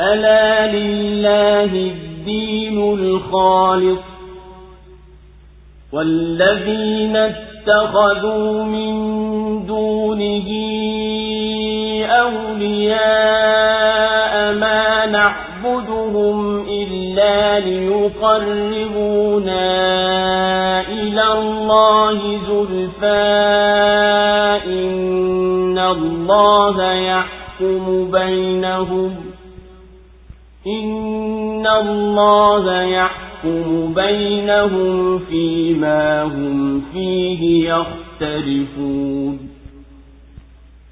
[0.00, 3.98] ألا لله الدين الخالص
[5.92, 8.96] والذين اتخذوا من
[9.66, 10.48] دونه
[12.10, 12.94] أولياء
[14.54, 18.40] ما نعبدهم إلا ليقربونا
[20.80, 23.46] إلى الله زلفى
[24.66, 29.25] إن الله يحكم بينهم
[30.66, 39.38] إن الله يحكم بينهم فيما هم فيه يختلفون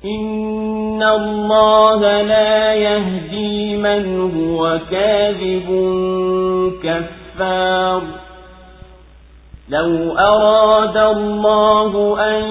[0.05, 5.69] إن الله لا يهدي من هو كاذب
[6.83, 8.03] كفار
[9.69, 12.43] لو أراد الله أن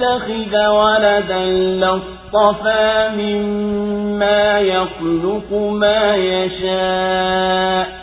[0.00, 1.46] يتخذ ولدا
[1.80, 8.00] لاصطفى مما يخلق ما يشاء.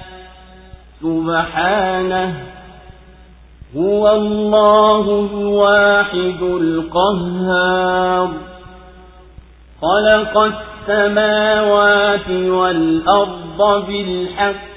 [1.02, 2.34] سبحانه
[3.78, 8.30] هو الله الواحد القهار.
[9.82, 10.38] خلق
[10.90, 14.77] السماوات والأرض بالحق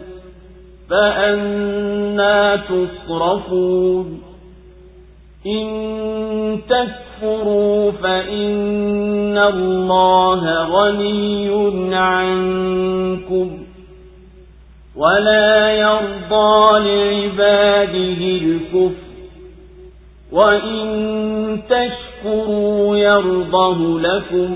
[0.91, 4.21] فأنا تصرفون
[5.47, 13.57] إن تكفروا فإن الله غني عنكم
[14.95, 19.11] ولا يرضى لعباده الكفر
[20.31, 24.55] وإن تشكروا يرضه لكم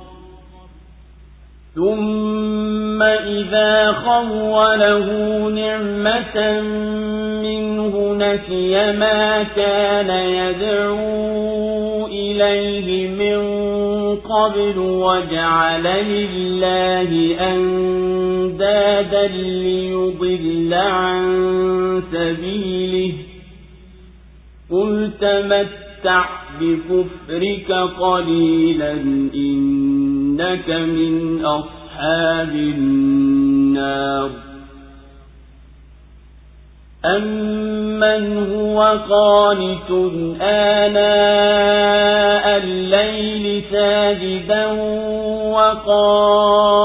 [1.75, 5.07] ثم إذا خوله
[5.49, 6.61] نعمة
[7.41, 13.41] منه نسي ما كان يدعو إليه من
[14.15, 21.23] قبل وجعل لله أندادا ليضل عن
[22.11, 23.13] سبيله
[24.71, 25.11] قل
[26.03, 26.25] تمتع
[26.59, 28.91] بكفرك قليلا
[29.35, 34.29] إنك من أصحاب النار.
[37.05, 39.91] أمن هو قانت
[40.41, 40.97] آناء
[42.57, 44.65] الليل ساجدا
[45.51, 46.79] وقائما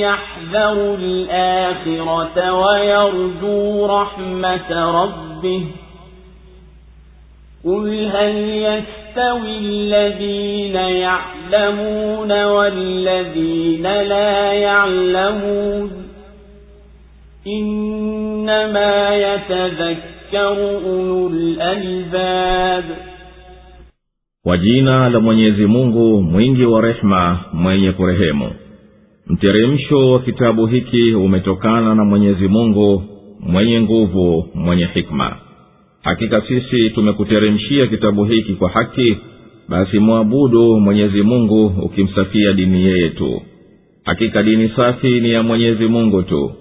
[0.00, 4.70] يحذر الآخرة ويرجو رحمة
[5.02, 5.64] ربه.
[7.65, 15.91] قل هل يستوي الذين يعلمون والذين لا يعلمون
[17.47, 22.83] إنما يتذكر أولو الألباب
[24.43, 28.51] kwa jina la mwenyezi mungu mwingi wa rehema mwenye kurehemu
[29.27, 33.03] mteremsho wa kitabu hiki umetokana na mwenyezi mungu
[33.39, 35.35] mwenye nguvu mwenye hikma
[36.04, 39.16] hakika sisi tumekuteremshia kitabu hiki kwa haki
[39.68, 43.42] basi mwabudu mwenyezi mungu ukimsafia dini yeye tu
[44.04, 46.52] hakika dini safi ni ya mwenyezi mungu tu.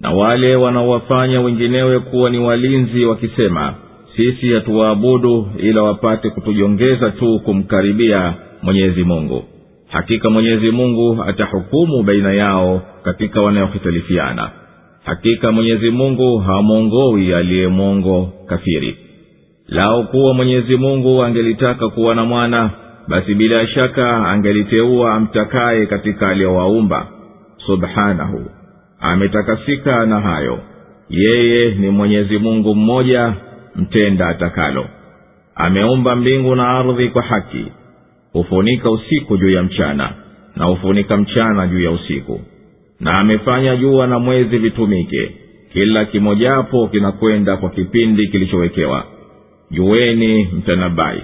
[0.00, 3.74] Na wale wanaowafanya wenginewe kuwa ni walinzi wakisema
[4.16, 9.44] sisi hatuwaabudu ila wapate kutujongeza tu kumkaribia mwenyezi mungu.
[9.88, 14.50] Hakika mwenyezi mungu atahukumu baina yao katika wanayohitalifiana
[15.04, 18.96] hakika mwenyezi mungu hamwongowi aliyemwongo kafiri.
[19.68, 22.70] Lao kuwa mwenyezi mungu angelitaka kuwa na mwana
[23.08, 27.06] basi bila shaka angeliteua amtakaye katika aliyowaumba.
[27.66, 28.50] Subhanahu
[29.00, 30.58] ametakasika na hayo.
[31.10, 33.34] Yeye ni mwenyezi mungu mmoja
[33.76, 34.86] mtenda atakalo.
[35.54, 37.66] Ameumba mbingu na ardhi kwa haki.
[38.32, 40.10] Hufunika usiku juu ya mchana
[40.56, 42.40] na hufunika mchana juu ya usiku
[43.04, 45.30] na amefanya jua na mwezi vitumike.
[45.72, 49.04] Kila kimojapo kinakwenda kwa kipindi kilichowekewa.
[49.70, 51.22] Juweni mtanabai.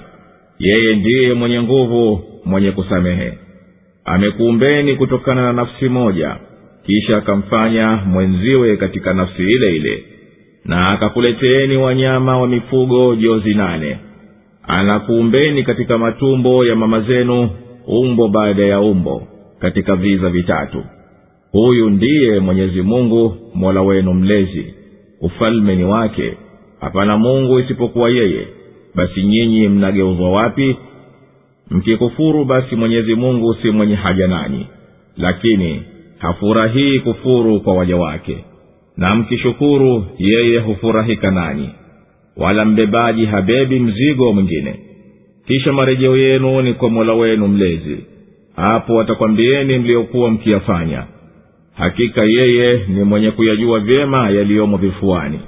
[0.58, 3.32] Yeye ndiye mwenye nguvu mwenye kusamehe.
[4.04, 6.36] Amekuumbeni kutokana na nafsi moja.
[6.86, 10.04] Kisha akamfanya mwenziwe katika nafsi ile ile.
[10.64, 13.98] Na akakuleteeni wanyama wa mifugo jozi nane.
[14.68, 17.50] Anakuumbeni katika matumbo ya mama zenu
[17.86, 19.22] umbo baada ya umbo
[19.60, 20.84] katika viza vitatu
[21.52, 24.74] huyu ndiye mwenyezi mungu mola wenu mlezi.
[25.20, 26.32] Ufalme ni wake.
[26.80, 28.46] Hapana mungu isipokuwa yeye.
[28.94, 30.76] Basi nyinyi mnageuzwa wapi?
[31.70, 34.66] Mkikufuru basi mwenyezi mungu si mwenye haja nanyi.
[35.16, 35.82] Lakini
[36.18, 38.44] hafurahii kufuru kwa waja wake.
[38.96, 41.68] Na mkishukuru yeye hufurahika nanyi.
[42.36, 44.80] Wala mbebaji habebi mzigo mwingine.
[45.46, 47.96] Kisha marejeo yenu ni kwa mola wenu mlezi.
[48.56, 51.04] Hapo watakwambieni mliokuwa mkiyafanya
[51.80, 55.40] hakika yeye ni mwenye kuyajua vyema yaliyomo vifuani.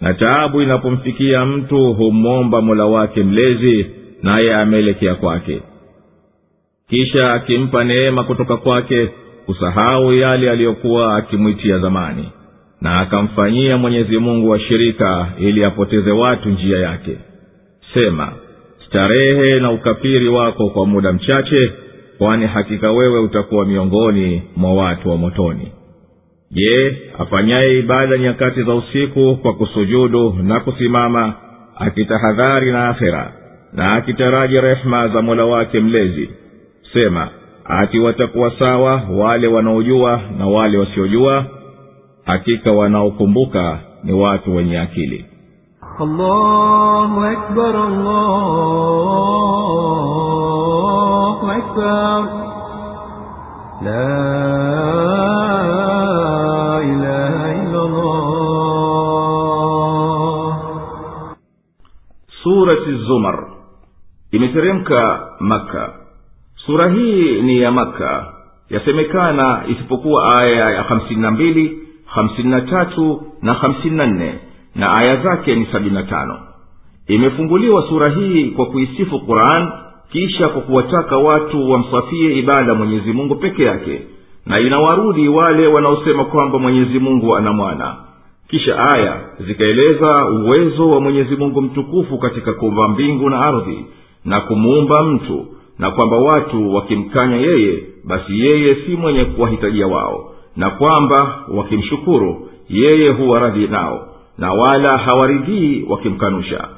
[0.00, 3.86] Na taabu inapomfikia mtu humwomba mola wake mlezi
[4.22, 5.60] naye ameelekea kwake.
[6.88, 9.08] Kisha akimpa neema kutoka kwake
[9.46, 12.28] kusahau yale aliyokuwa akimwitia zamani
[12.80, 17.16] na akamfanyia mwenyezi mungu washirika ili apoteze watu njia yake.
[17.94, 18.32] Sema
[18.86, 21.72] starehe na ukafiri wako kwa muda mchache
[22.22, 25.72] kwani hakika wewe utakuwa miongoni mwa watu wa motoni.
[26.50, 31.34] Je afanyaye ibada nyakati za usiku kwa kusujudu na kusimama
[31.76, 33.32] akitahadhari na akhera
[33.72, 36.30] na akitaraji rehema za mola wake mlezi?
[36.96, 37.28] Sema
[37.64, 41.44] ati watakuwa sawa wale wanaojua na wale wasiojua?
[42.24, 45.24] Hakika wanaokumbuka ni watu wenye akili.
[46.00, 49.12] Allahu Akbar, Allahu
[51.41, 52.19] أكبر
[53.81, 54.07] لا
[56.81, 58.17] إله إلا الله
[62.43, 63.37] surati zumar
[64.31, 65.93] imeteremka maka
[66.65, 68.33] sura hii ni ya maka
[68.69, 74.39] yasemekana isipokuwa aya ya hamsini na mbili hamsini na tatu na hamsini na nne
[74.75, 76.39] na aya zake ni sabini na tano
[77.07, 79.71] imefunguliwa sura hii kwa kuisifu quran
[80.12, 84.02] kisha kwa kuwataka watu wamsafie ibada mwenyezi mungu peke yake.
[84.46, 87.96] Na inawarudi wale wanaosema kwamba mwenyezi mungu ana mwana.
[88.48, 93.86] Kisha aya zikaeleza uwezo wa mwenyezi mungu mtukufu katika kuumba mbingu na ardhi
[94.24, 95.46] na kumuumba mtu
[95.78, 103.12] na kwamba watu wakimkanya yeye basi yeye si mwenye kuwahitajia wao na kwamba wakimshukuru yeye
[103.12, 106.68] huwa radhi nao na wala hawaridhii wakimkanusha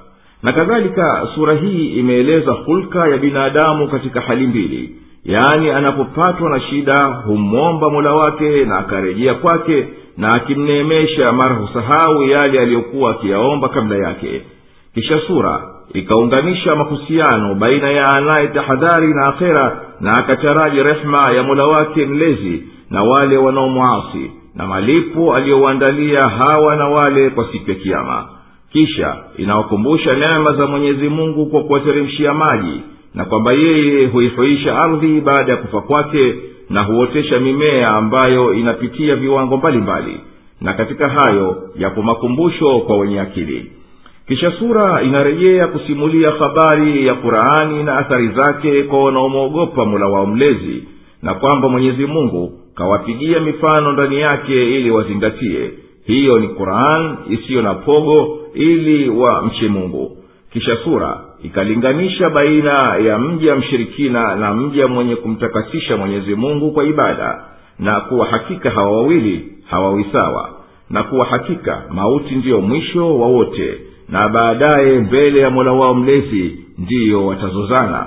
[0.44, 4.96] na kadhalika sura hii imeeleza hulka ya binadamu katika hali mbili.
[5.24, 12.60] Yaani anapopatwa na shida humwomba mola wake na akarejea kwake na akimneemesha mara husahau yale
[12.60, 14.42] aliyokuwa akiyaomba kabla yake.
[14.94, 15.62] Kisha sura
[15.94, 22.62] ikaunganisha mahusiano baina ya anaye tahadhari na akhera na akataraji rehma ya mola wake mlezi
[22.90, 28.28] na wale wanaomwasi na malipo aliyowaandalia hawa na wale kwa siku ya kiama
[28.75, 32.81] kisha inawakumbusha neema za mwenyezi mungu kwa kuwateremshia maji
[33.14, 36.35] na kwamba yeye huihuisha ardhi baada ya kufa kwake
[36.71, 40.21] na huotesha mimea ambayo inapitia viwango mbalimbali mbali.
[40.61, 43.73] na katika hayo yapo makumbusho kwa wenye akili
[44.28, 50.85] kisha sura inarejea kusimulia habari ya qurani na athari zake kwa wanaomwogopa mola wao mlezi
[51.23, 55.71] na kwamba mwenyezi mungu kawapigia mifano ndani yake ili wazingatie
[56.07, 60.16] hiyo ni quran isiyo na pogo ili wa mche mungu.
[60.52, 67.44] Kisha sura ikalinganisha baina ya mja mshirikina na mja mwenye kumtakasisha mwenyezi mungu kwa ibada
[67.78, 70.50] na kuwa hakika hawa wawili hawawi sawa
[70.90, 76.58] na kuwa hakika mauti ndiyo mwisho wa wote na baadaye mbele ya mola wao mlezi
[76.78, 78.06] ndiyo watazozana.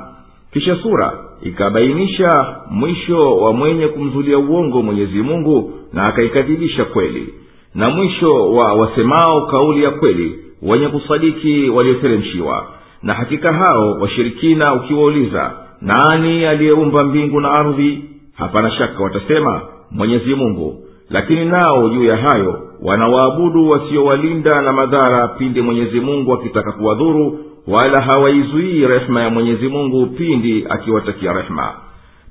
[0.53, 1.13] Kisha sura
[1.43, 7.33] ikabainisha mwisho wa mwenye kumzulia uongo mwenyezi mungu na akaikadhibisha kweli
[7.77, 12.65] na mwisho wa wasemao kauli ya kweli wenye kusadiki walioteremshiwa.
[13.03, 18.03] Na hakika hao washirikina ukiwauliza nani aliyeumba mbingu na ardhi?
[18.37, 20.83] Hapana shaka watasema mwenyezi mungu.
[21.09, 28.03] Lakini nao juu ya hayo wanawaabudu wasiowalinda na madhara pindi mwenyezi mungu akitaka kuwadhuru wala
[28.03, 31.73] hawaizuii rehema ya mwenyezi mungu pindi akiwatakia rehema.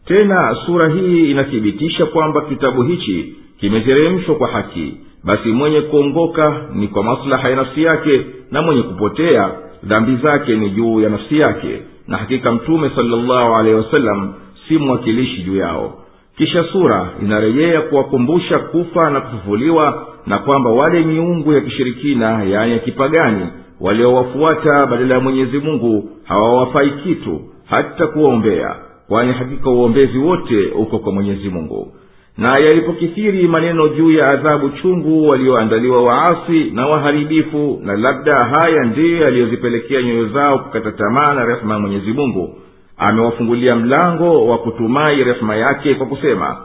[0.07, 4.95] Tena sura hii inathibitisha kwamba kitabu hichi kimeteremshwa kwa haki
[5.27, 9.51] basi mwenye kuongoka ni kwa maslaha ya nafsi yake na mwenye kupotea
[9.85, 11.83] dhambi zake ni juu ya nafsi yake.
[12.09, 14.33] Na hakika mtume salllahu alehi wasallam
[14.69, 15.95] si mwakilishi juu yao.
[16.37, 22.79] Kisha sura inarejea kuwakumbusha kufa na kufufuliwa na kwamba wale miungu ya kishirikina yaani ya
[22.79, 23.47] kipagani
[23.81, 28.77] waliowafuata badala ya mwenyezi mungu hawawafai kitu hata kuwaombea.
[29.09, 31.93] Kwani hakika uombezi wote uko kwa mwenyezi mungu
[32.39, 39.19] na yalipokithiri maneno juu ya adhabu chungu walioandaliwa waasi na waharibifu na labda haya ndiyo
[39.25, 42.59] yaliyozipelekea nyoyo zao kukata tamaa na rehema ya mwenyezi mungu.
[42.97, 46.57] Amewafungulia mlango wa kutumai rehema yake kwa kusema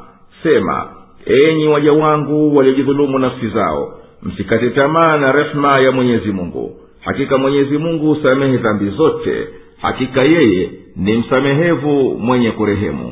[0.43, 0.87] sema
[1.25, 6.75] enyi waja wangu waliojidhulumu nafsi zao msikate tamaa na rehema ya mwenyezi mungu.
[7.01, 9.47] Hakika mwenyezi mungu husamehe dhambi zote
[9.81, 13.11] hakika yeye ni msamehevu mwenye kurehemu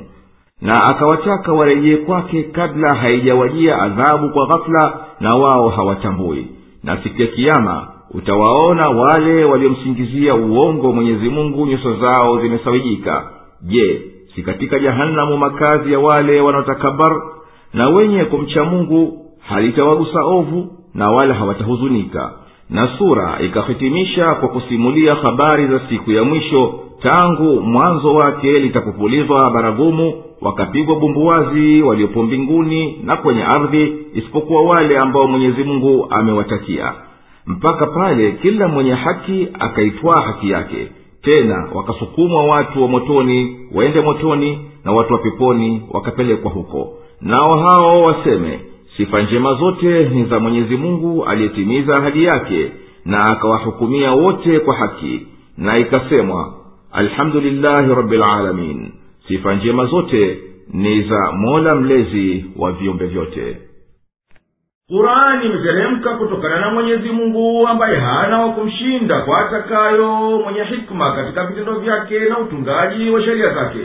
[0.62, 6.48] na akawataka warejee kwake kabla haijawajia adhabu kwa ghafula na wao hawatambui.
[6.84, 13.24] Na siku ya kiama utawaona wale waliomsingizia uongo mwenyezi mungu nyuso zao zimesawijika.
[13.62, 14.02] Je
[14.36, 17.22] si katika jahanamu makazi ya wale wanaotakabar
[17.74, 22.32] na wenye kumcha mungu halitawagusa ovu na wala hawatahuzunika.
[22.70, 30.14] Na sura ikahitimisha kwa kusimulia habari za siku ya mwisho tangu mwanzo wake litakupulizwa baragumu
[30.42, 36.94] wakapigwa bumbuwazi waliopo mbinguni na kwenye ardhi isipokuwa wale ambao mwenyezi mungu amewatakia.
[37.48, 40.88] Mpaka pale kila mwenye haki akaitwaa haki yake.
[41.22, 46.94] Tena wakasukumwa watu wa motoni waende motoni na watu wa peponi wakapelekwa huko.
[47.22, 48.60] Nao hao waseme
[48.98, 52.72] sifa njema zote ni za mwenyezi mungu aliyetimiza ahadi yake
[53.06, 55.22] na akawahukumia wote kwa haki.
[55.58, 56.54] Na ikasemwa
[56.92, 58.92] alhamdulillahi rabilalamin
[59.28, 60.40] sifa njema zote
[60.74, 63.58] ni za mola mlezi wa viumbe vyote.
[64.88, 71.46] Kurani imeteremka kutokana na mwenyezi mungu ambaye hana wa kumshinda kwa atakayo mwenye hikma katika
[71.46, 73.80] vitendo vyake na utungaji wa sheria zake.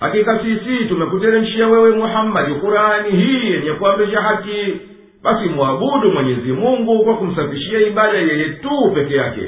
[0.00, 4.74] Hakika sisi tumekuteremshia wewe muhammadi kurani hii yenye kuamrisha haki
[5.22, 9.40] basi mwabudu mwenyezi mungu kwa kumsafishia ibada yeye tu peke yake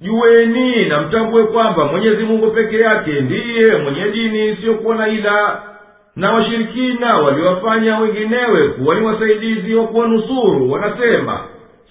[0.00, 5.62] juweni na mtambue kwamba mwenyezi mungu peke yake ndiye mwenye dini isiyokuwa na ila
[6.16, 11.40] na washirikina waliwafanya wenginewe kuwa ni wasaidizi wa kuwanusuru wanasema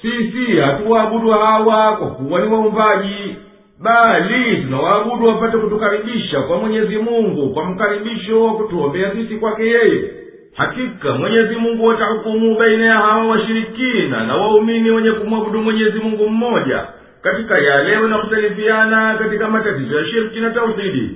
[0.02, 3.36] sisi hatuwaabudu hawa kwa kuwa ni waumbaji
[3.84, 10.12] bali tunawaabudu wapate kutukaribisha kwa mwenyezi mungu kwa mkaribisho wa kutuombea sisi kwake yeye.
[10.56, 16.84] Hakika mwenyezi mungu watahukumu baina ya hawa washirikina na waumini wenye kumwabudu mwenyezi mungu mmoja
[17.24, 21.12] katika yale wanakhtalifiana katika matatizo ya shirki na tauhidi.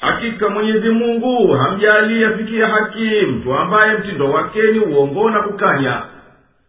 [0.00, 6.02] Hakika mwenyezi mungu hamjali afikia haki mtu ambaye mtindo wake ni uongo na kukanya.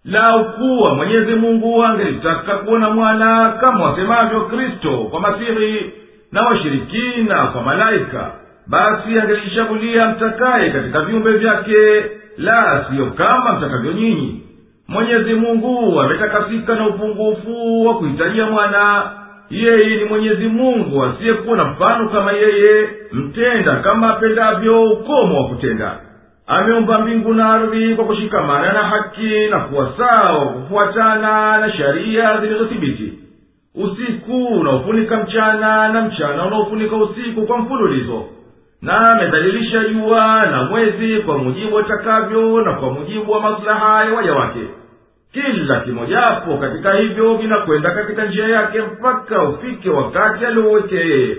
[0.06, 5.92] Lau kuwa mwenyezi mungu angelitaka kuona mwana kama wasemavyo kristo kwa masihi
[6.32, 8.32] na washirikina kwa malaika
[8.68, 12.06] basi angelishagulia mtakaye katika viumbe vyake
[12.38, 14.45] la siyo kama mtakavyo nyinyi
[14.88, 19.12] mwenyezi mungu ametakasika na upungufu wa kuhitajia mwana.
[19.50, 25.98] Yeye ni mwenyezi mungu asiyekuwa na mfano kama yeye mtenda kama apendavyo ukomo wa kutenda.
[26.48, 33.14] Ameumba mbingu na ardhi kwa kushikamana na haki na kuwa sawa kufuatana na sheria zilizothibiti.
[33.76, 38.24] Usiku unaofunika mchana na mchana unaofunika usiku kwa mfululizo
[38.82, 44.34] na amedhalilisha jua na mwezi kwa mujibu atakavyo na kwa mujibu wa maslaha ya waja
[44.34, 44.60] wake.
[45.34, 51.38] Kila kimojapo katika hivyo vinakwenda katika njia yake mpaka ufike wakati aliowekee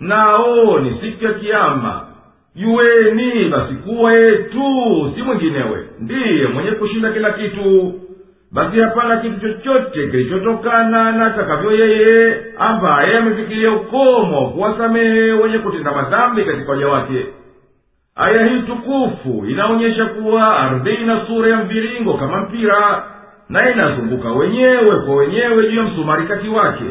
[0.00, 2.06] nao ni siku ya kiama
[2.56, 4.62] juweni basi kuwa yeye tu
[5.16, 5.86] si mwinginewe.
[6.00, 7.94] Ndiye mwenye kushinda kila kitu
[8.52, 15.92] basi hapana kitu chochote kilichotokana na atakavyo yeye ambaye amefikiria ukomo wa kuwasamehe wenye kutenda
[15.92, 17.26] madhambi katika waja wake.
[18.16, 23.04] Aya hii tukufu inaonyesha kuwa ardhi ina sura ya mviringo kama mpira
[23.48, 26.84] na inazunguka wenyewe kwa wenyewe juu ya msumari kati wake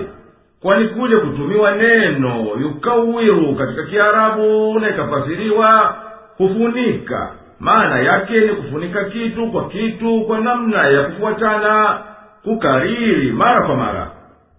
[0.62, 5.96] kwani kule kutumiwa neno yukawiru katika kiarabu na ikafasiriwa
[6.38, 11.98] kufunika maana yake ni kufunika kitu kwa kitu kwa namna ya kufuatana
[12.44, 14.12] kukariri mara kwa mara.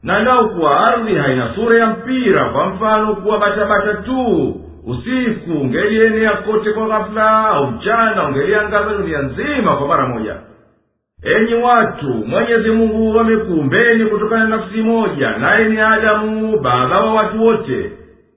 [0.03, 4.55] Na lau kuwa ardhi haina sura ya mpira kwa mfano kuwa batabata tu
[4.87, 10.37] usiku ungelienea kote kwa ghafula au mchana ungeliangaza dunia nzima kwa mara moja.
[11.23, 17.45] Enyi watu mwenyezi mungu amekuumbeni kutokana na nafsi moja naye ni adamu baba wa watu
[17.45, 17.93] wote.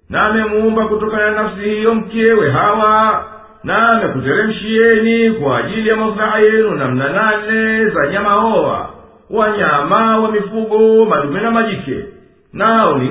[0.10, 3.26] Na amemuumba kutokana na nafsi hiyo mkewe hawa
[3.64, 8.90] na amekuteremshieni kwa ajili ya mafuraha yenu namna nane za nyama hoa
[9.30, 12.06] wanyama wa mifugo madume na majike
[12.54, 13.10] nao ni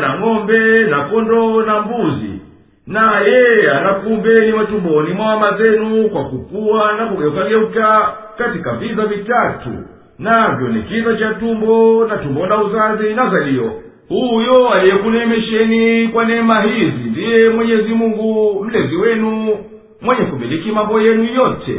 [0.00, 2.40] na ng'ombe na kondoo na mbuzi.
[2.86, 9.70] Naye anakuumbeni matumboni mwa mama zenu kwa kukua na kugeukageuka katika viza vitatu.
[10.18, 13.72] Navyo ni kiza cha tumbo na tumbo la uzazi na zalio
[14.08, 19.56] huyo aliyekuneemesheni kwa neema hizi ndiye mwenyezi mungu mlezi wenu
[20.02, 21.76] mwenye kumiliki mambo yenu yote.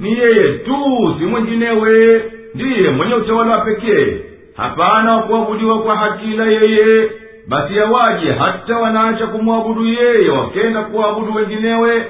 [0.00, 0.76] Ni yeye tu
[1.18, 2.22] si mwenginewe
[2.54, 4.16] ndiye mwenye utawala wa pekee.
[4.56, 7.10] Hapana wa kuabudiwa kwa haki ila yeye.
[7.48, 12.06] Basi yawaje hata wanaacha kumwabudu yeye wakenda kuwaabudu wenginewe?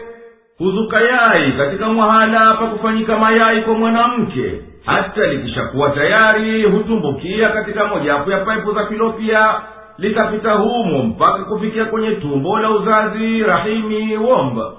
[0.58, 4.52] Huzuka yai katika mwahala pa kufanyika mayai kwa mwanamke
[4.86, 9.54] hata likishakuwa tayari hutumbukia katika mojawapo ya paipu za filopia
[9.98, 14.72] likapita humo mpaka kufikia kwenye tumbo la uzazi rahimi womba.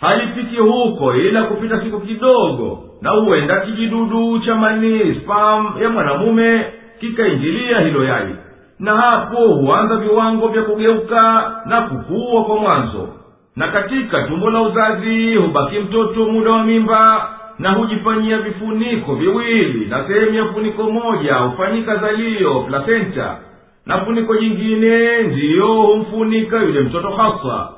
[0.00, 6.64] Halifiki huko ila kupita siku kidogo na huenda kijidudu cha manii spam ya mwanamume
[7.00, 8.34] kikaingilia hilo yai.
[8.78, 13.08] Na hapo huanza viwango vya kugeuka na kukua kwa mwanzo.
[13.56, 17.28] Na katika tumbo la uzazi hubaki mtoto muda wa mimba
[17.60, 23.38] na hujifanyia vifuniko viwili na sehemu ya funiko moja hufanyika zalio placenta.
[23.86, 27.68] Na funiko jingine ndiyo humfunika yule mtoto hasa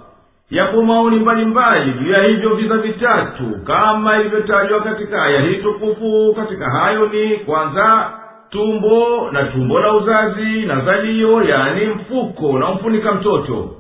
[0.51, 6.35] yapo maoni mbalimbali juu ya hivyo viza vitatu kama ilivyotajwa katika aya hii tukufu.
[6.37, 8.11] Katika hayo ni kwanza
[8.51, 13.71] tumbo na tumbo la uzazi na zalio yani mfuko unaomfunika mtoto.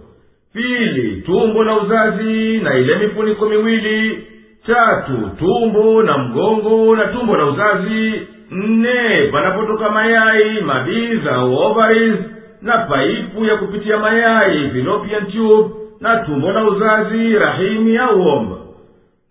[0.54, 4.26] Pili tumbo la uzazi na ile mifuniko miwili
[4.66, 8.22] tatu tumbo na mgongo na tumbo la uzazi.
[8.50, 12.18] Nne panapotoka mayai mabiza au ovaries
[12.62, 18.56] na paipu ya kupitia mayai fallopian tube na tumbo la uzazi rahimi au omba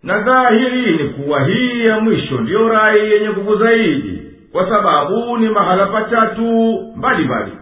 [0.02, 5.48] na dhahiri ni kuwa hii ya mwisho ndiyo rai yenye nguvu zaidi kwa sababu ni
[5.48, 7.52] mahala patatu mbali mbali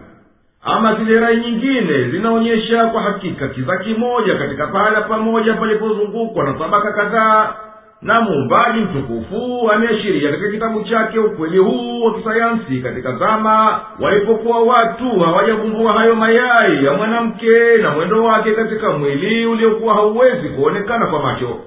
[0.63, 6.91] ama zile rai nyingine zinaonyesha kwa hakika kiza kimoja katika pahala pamoja palipozungukwa na tabaka
[6.91, 7.53] kadhaa
[8.01, 15.19] na muumbaji mtukufu ameashiria katika kitabu chake ukweli huu wa kisayansi katika zama walipokuwa watu
[15.19, 21.59] hawajavumbua hayo mayai ya mwanamke na mwendo wake katika mwili uliokuwa hauwezi kuonekana kwa macho.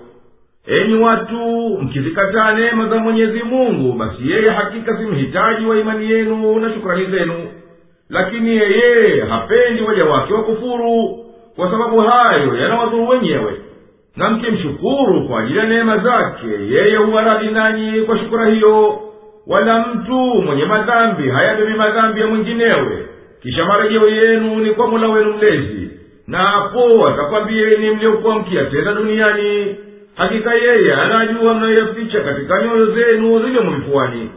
[0.67, 1.39] Enyi watu
[1.83, 7.35] mkizikataa neema za mwenyezi mungu basi yeye hakika simhitaji wa imani yenu na shukrani zenu
[8.11, 11.19] lakini yeye hapendi waja wake wakufuru
[11.57, 13.53] kwa sababu hayo yanawadhuru wenyewe.
[14.17, 19.01] Na mkimshukuru kwa ajili ya neema zake yeye huwa radhi nanyi kwa shukura hiyo.
[19.47, 23.07] Wala mtu mwenye madhambi hayabebi madhambi ya mwinginewe.
[23.43, 25.91] Kisha marejeo yenu ni kwa mola wenu mlezi.
[26.27, 29.77] Na hapo atakwambieni mliokuwa mkiyatenda duniani
[30.15, 34.31] hakika yeye anajua mnayoyaficha katika nyoyo zenu ziliyomo vifuani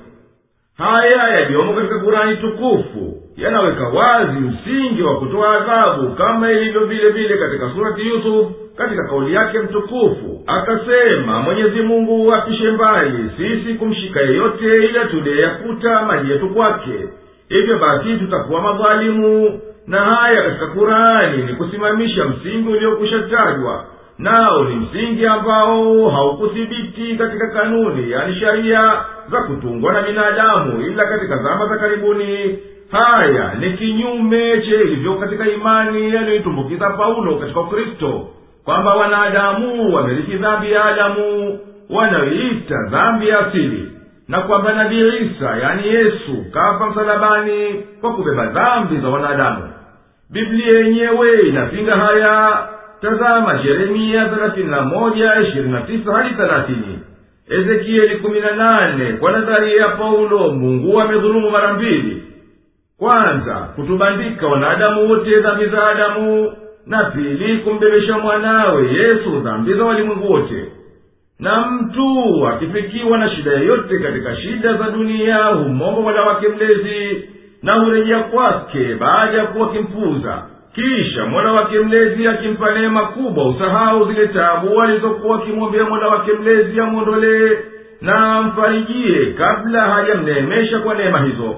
[0.77, 7.38] haya yaliyomo katika kurani tukufu yanaweka wazi msingi wa kutoa adhabu kama ilivyo vile vile
[7.38, 14.86] katika surati yusuf katika kauli yake mtukufu akasema mwenyezi mungu apishe mbali sisi kumshika yeyote
[14.86, 17.10] ila tuliyeyakuta maji yetu kwake.
[17.50, 19.60] Hivyo basi tutakuwa madhalimu.
[19.88, 23.86] Na haya katika kurani ni kusimamisha msingi uliokwisha tajwa
[24.17, 31.38] nao ni msingi ambao haukuthibiti katika kanuni yani sharia za kutungwa na binadamu ila katika
[31.38, 32.60] zama za karibuni
[32.91, 38.28] haya ni kinyume cha ilivyo katika imani yaliyoitumbukiza paulo katika ukristo
[38.65, 43.91] kwamba wanadamu wamiliki dhambi ya adamu wanayoita dhambi ya asili
[44.28, 49.69] na kwamba nabii isa yaani yesu kafa msalabani kwa kubeba dhambi za wanadamu.
[50.30, 52.67] Biblia yenyewe inapinga haya.
[53.02, 57.00] Tazama yeremia thelathini na moja ishirini na tisa hadi thelathini.
[57.50, 62.23] Ezekieli kumi na nane kwa nadharia ya paulo mungu amedhulumu mara mbili
[63.00, 66.54] kwanza kutubandika wanadamu wote dhambi za adamu
[66.86, 70.66] na pili kumbebesha mwanawe yesu dhambi za walimwengu wote.
[71.40, 77.30] Na mtu akifikiwa na shida yoyote katika shida za dunia humomba mola wake mlezi
[77.64, 80.44] na hurejea kwake baada ya kuwa akimpuuza
[80.76, 86.80] kisha mola wake mlezi akimpa neema kubwa usahau zile tabu alizokuwa akimwombea mola wake mlezi
[86.80, 87.50] amwondolee
[88.02, 91.56] na amfarijie kabla hajamneemesha kwa neema hizo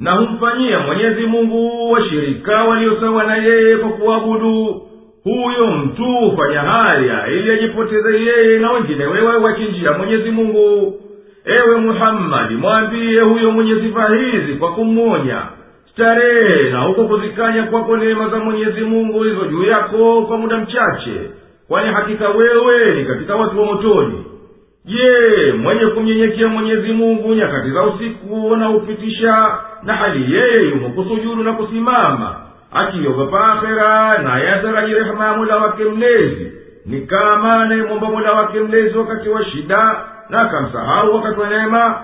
[0.00, 4.82] na humfanyia mwenyezi mungu washirika waliosawa na yeye kwa kuabudu.
[5.24, 10.94] Huyo mtu hufanya haya ili ajipoteze yeye na wengine wewe wakinjia mwenyezi mungu.
[11.44, 15.42] Ewe muhammadi mwambiye huyo mwenye sifa hizi kwa kumwonya.
[15.92, 21.20] Starehe na huko kuzikanya kwako neema za mwenyezi mungu hizo juu yako kwa muda mchache
[21.68, 24.24] kwani hakika wewe ni katika watu wa motoni.
[24.84, 29.36] Je mwenye kumnyenyekea mwenyezi mungu nyakati za usiku na upitisha
[29.82, 32.36] na hali yeye yumo kusujudu na kusimama
[32.72, 36.52] akiogopa akhera naye ataraji rehema ya mola wake mlezi.
[36.86, 42.02] Ni kama anayemwomba mola wake mlezi wakati wa shida na akamsahau wakati wa neema.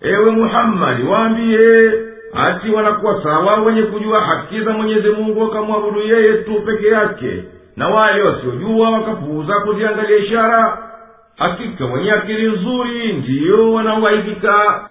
[0.00, 1.92] Ewe muhammadi waambiye
[2.34, 7.44] ati wanakuwa sawa wenye kujua haki za mwenyezi mungu wakamwabudu yeye tu peke yake
[7.76, 10.78] na wale wasiojua wakapuuza kuziangalia ishara.
[11.38, 14.88] Hakika wenye akili nzuri ndiyo wanaoaidika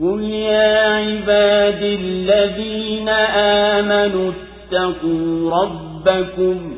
[0.00, 3.08] قل يا عبادي الذين
[3.78, 6.74] آمنوا اتقوا ربكم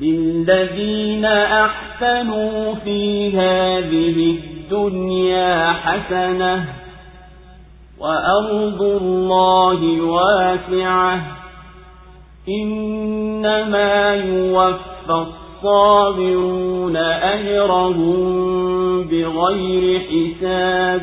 [0.00, 6.64] للذين أحسنوا في هذه الدنيا حسنة
[8.00, 11.20] وأرض الله واسعة
[12.48, 15.26] إنما يوفى
[15.62, 18.14] الصابرون أجرهم
[19.04, 21.02] بغير حساب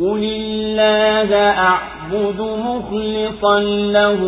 [0.00, 3.60] قل الله أعبد مخلصا
[3.92, 4.20] له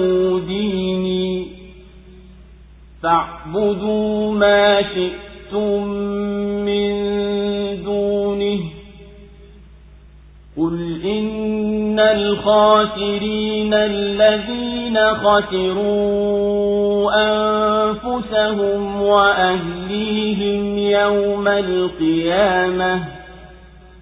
[0.47, 1.47] ديني
[3.03, 5.87] فاعبدوا ما شئتم
[6.67, 6.95] من
[7.85, 8.59] دونه
[10.57, 16.27] قل إن الخاسرين الذين خسروا
[17.15, 23.16] أنفسهم وأهليهم يوم القيامة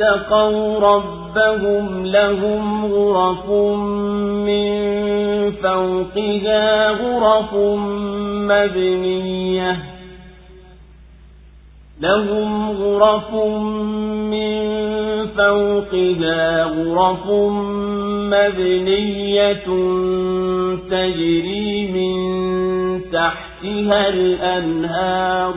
[0.00, 3.50] اتقوا ربهم لهم غرف
[4.46, 4.70] من
[5.52, 7.54] فوقها غرف
[8.50, 9.76] مبنية
[12.00, 13.34] لهم غرف
[14.32, 14.60] من
[15.26, 17.26] فوقها غرف
[18.32, 19.66] مبنية
[20.90, 22.20] تجري من
[23.12, 25.54] تحتها الأنهار.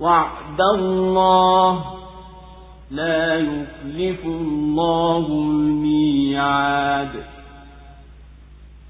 [0.00, 1.97] وعد الله
[2.90, 7.10] لا يخلف الله الميعاد.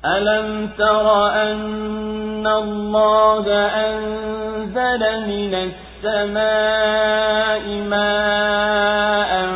[0.05, 5.55] ألم تر أن الله أنزل من
[6.05, 9.49] السماء ماء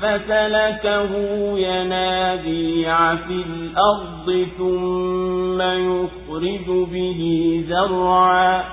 [0.00, 1.10] فسلكه
[1.58, 7.20] ينابيع في الأرض ثم يخرج به
[7.68, 8.64] زرعا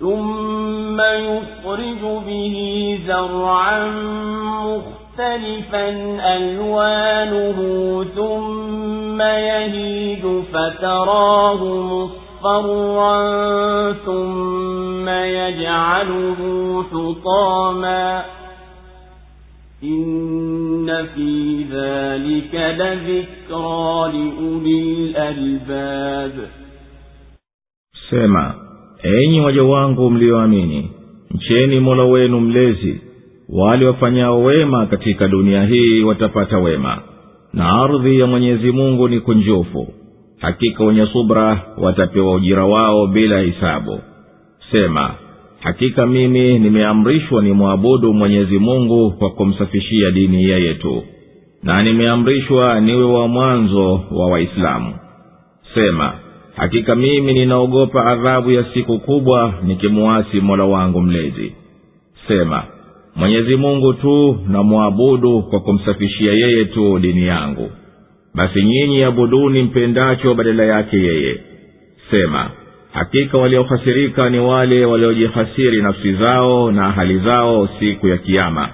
[0.00, 3.90] ثم يخرج به زرعا
[4.66, 5.88] مختلفا
[6.36, 7.58] ألوانه
[8.16, 13.18] ثم يهيد فتراه مصفرا
[13.92, 16.38] ثم يجعله
[16.92, 18.24] حطاما
[19.82, 26.48] إن في ذلك لذكرى لأولي الألباب
[28.10, 28.67] sema
[29.02, 30.90] enyi waja wangu mlioamini
[31.30, 33.00] mcheni mola wenu mlezi
[33.48, 36.98] wale wafanyao wema katika dunia hii watapata wema.
[37.52, 39.88] Na ardhi ya mwenyezi mungu ni kunjufu.
[40.38, 44.00] Hakika wenye subra watapewa ujira wao bila hisabu.
[44.72, 45.14] Sema
[45.60, 51.02] hakika mimi nimeamrishwa nimwabudu mwenyezi mungu kwa kumsafishia dini yeye tu
[51.62, 54.94] na nimeamrishwa niwe wa mwanzo wa waislamu.
[55.74, 56.12] Sema
[56.58, 61.52] hakika mimi ninaogopa adhabu ya siku kubwa nikimuasi mola wangu mlezi.
[62.28, 62.62] Sema
[63.16, 67.70] mwenyezi mungu tu namwabudu kwa kumsafishia yeye tu dini yangu.
[68.34, 71.40] Basi nyinyi abuduni mpendacho badala yake yeye.
[72.10, 72.50] Sema
[72.92, 78.68] hakika waliohasirika ni wale waliojihasiri nafsi zao na hali zao siku ya kiama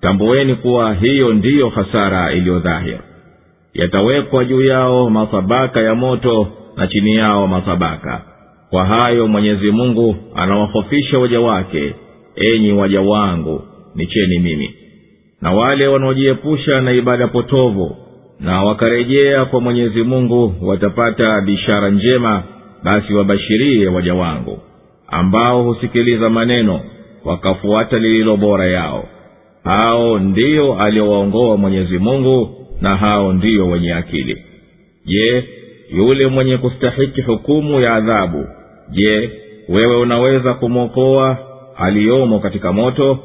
[0.00, 2.98] tambueni kuwa hiyo ndiyo hasara iliyo dhahir
[3.74, 8.22] yatawekwa juu yao mathabaka ya moto na chini yao mathabaka
[8.70, 11.94] kwa hayo mwenyezi mungu anawahofisha waja wake
[12.36, 13.62] enyi waja wangu
[13.94, 14.74] nicheni mimi.
[15.42, 17.96] Na wale wanaojiepusha na ibada potovu
[18.40, 22.42] na wakarejea kwa mwenyezi mungu watapata bishara njema
[22.84, 24.58] basi wabashirie waja wangu
[25.08, 26.80] ambao husikiliza maneno
[27.24, 29.08] wakafuata lililo bora yao.
[29.64, 34.36] Hao ndiyo aliowaongoa mwenyezi mungu na hao ndiyo wenye akili.
[35.06, 35.44] Je
[35.96, 38.46] yule mwenye kustahiki hukumu ya adhabu.
[38.90, 39.30] Je
[39.68, 41.38] wewe unaweza kumwokoa?
[41.76, 43.18] Aliyomo katika moto.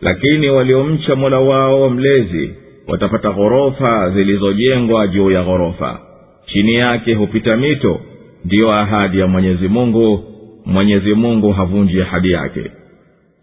[0.00, 2.54] Lakini waliomcha mola wao mlezi
[2.88, 6.00] watapata ghorofa zilizojengwa juu ya ghorofa.
[6.46, 8.00] Chini yake hupita mito.
[8.44, 10.24] Ndiyo ahadi ya mwenyezi mungu.
[10.66, 12.70] Mwenyezi mungu havunji ahadi yake.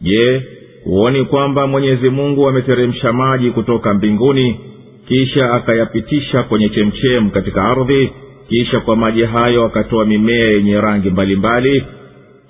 [0.01, 0.41] Je
[0.83, 4.59] huoni kwamba mwenyezi mungu ameteremsha maji kutoka mbinguni
[5.07, 8.11] kisha akayapitisha kwenye chemchemu katika ardhi
[8.49, 11.93] kisha kwa maji hayo akatoa mimea yenye rangi mbalimbali mbali,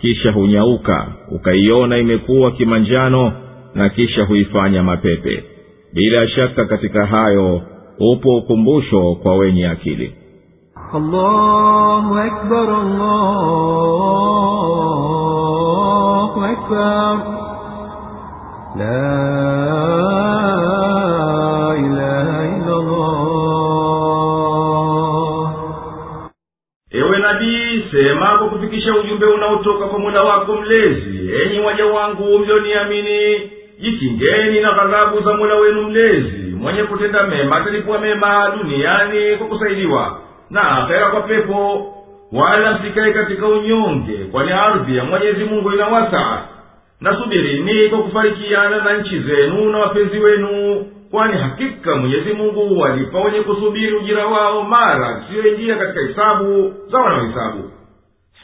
[0.02, 3.34] kisha hunyauka ukaiona imekuwa kimanjano
[3.76, 5.44] na kisha huifanya mapepe
[5.94, 7.62] bila shaka katika hayo
[8.00, 10.14] upo ukumbusho kwa wenye akili
[10.94, 12.90] allahu akbar, allahu
[16.46, 17.20] akbar.
[18.78, 20.29] La
[28.80, 31.32] kufikisha ujumbe unaotoka kwa mola wako mlezi.
[31.46, 36.56] Enyi waja wangu mlioniamini jikingeni na ghadhabu za mola wenu mlezi.
[36.60, 41.86] Mwenye kutenda mema atalipwa mema duniani kwa kusaidiwa na akhera kwa pepo
[42.32, 46.42] wala msikaye katika unyonge kwani ardhi ya mwenyezi mungu ina wasaa
[47.02, 53.40] nasubirini kwa kufarikiana na nchi zenu na wapenzi wenu kwani hakika mwenyezi mungu walipa wenye
[53.42, 57.72] kusubiri ujira wao mara siyoingia katika hisabu za wanaohisabu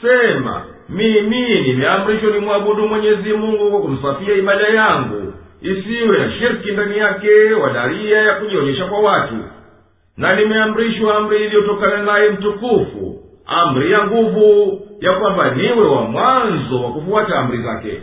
[0.02, 7.54] sema mimi nimeamrishwa nimwabudu mwenyezi mungu kwa kumsafia ibada yangu isiwe na shirki ndani yake
[7.54, 9.36] wadaria ya kujionyesha kwa watu.
[10.18, 16.92] Na nimeamrishwa amri iliyotokana naye mtukufu amri ya nguvu ya kwamba niwe wa mwanzo wa
[16.92, 18.02] kufuata amri zake.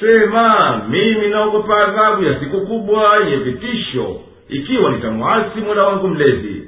[0.00, 6.62] Sema mimi naogopa adhabu ya siku kubwa yenye vitisho ikiwa nitamwasi mola wangu mlezi.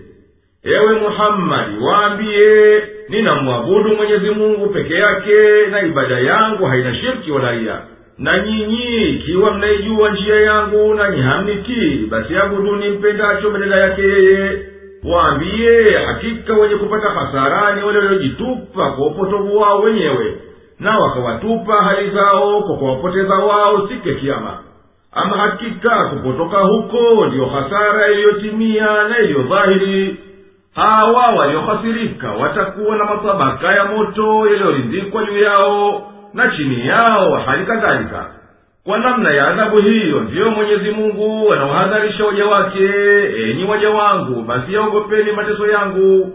[0.64, 7.83] Ewe muhammadi waambiye ninamwabudu mwenyezi mungu peke yake na ibada yangu haina shirki wala
[8.18, 14.03] na nyinyi ikiwa mnaijua njia yangu nanyi hamnitii basi abuduni mpendacho badala yake.
[14.03, 14.62] Yeye
[15.05, 20.37] waambiye hakika wenye kupata hasarani wale waliojitupa kwa upotovu wao wenyewe
[20.81, 24.59] na wakawatupa hali zao kwa kuwapoteza wao siku ya kiama
[25.12, 30.16] ama hakika kupotoka huko ndiyo hasara iliyotimia na iliyo dhahiri
[30.79, 36.03] hawa waliohasirika watakuwa na matabaka ya moto yaliyorindikwa juu yao
[36.35, 38.27] na chini yao hali kadhalika.
[38.85, 42.85] Kwa namna ya adhabu hiyo ndiyo mwenyezi mungu anawahadharisha waja wake
[43.51, 46.33] enyi waja wangu basi yaogopeni mateso yangu.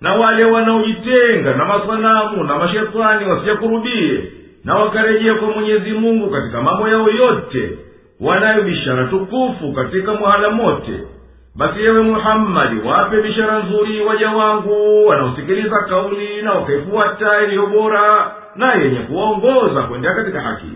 [0.00, 4.24] Na wale wanaojitenga na masanamu na mashetani wasiyakurubie
[4.64, 7.78] na wakarejea kwa mwenyezi mungu katika mambo yao yote
[8.20, 10.92] wanayo bishara tukufu katika mwahala mote
[11.56, 18.74] basi yewe muhammadi wape bishara nzuri waja wangu wanaosikiliza kauli na wakaifuata iliyo bora na
[18.74, 20.66] yenye kuwaongoza kwendea katika haki.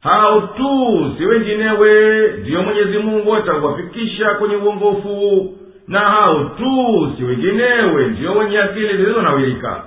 [0.00, 5.52] Hao tu si wenginewe ndiyo mwenyezi mungu atawafikisha kwenye uongofu
[5.88, 9.82] na hao tu si wenginewe ndiyo wenye akili zilizonawirika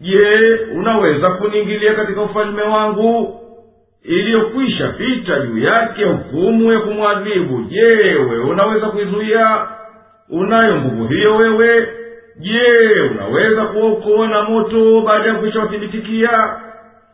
[0.00, 0.32] je
[0.74, 3.40] unaweza kuniingilia katika ufalme wangu
[4.08, 7.62] iliyokwisha pita juu yake hukumu ya kumwadhibu.
[7.68, 9.58] Je wewe unaweza kuizuia?
[10.30, 11.88] Unayo nguvu hiyo wewe?
[12.40, 12.60] Je
[13.10, 16.30] unaweza kuokoa na moto baada ya kwisha wathibitikia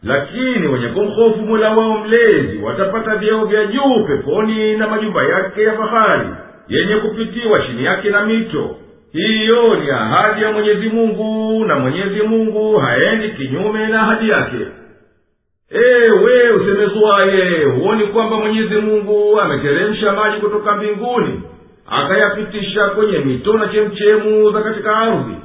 [0.02, 5.72] lakini wenye kumhofu mola wao mlezi watapata vyeo vya juu peponi na majumba yake ya
[5.72, 6.28] fahari
[6.68, 8.76] yenye kupitiwa chini yake na mito.
[9.12, 14.57] Hiyo ni ahadi ya mwenyezi mungu na mwenyezi mungu haendi kinyume na ahadi yake
[15.74, 21.42] ewe usemezwaye huoni kwamba mwenyezi mungu ameteremsha maji kutoka mbinguni
[21.90, 25.37] akayapitisha kwenye mito na chemchemu za katika ardhi?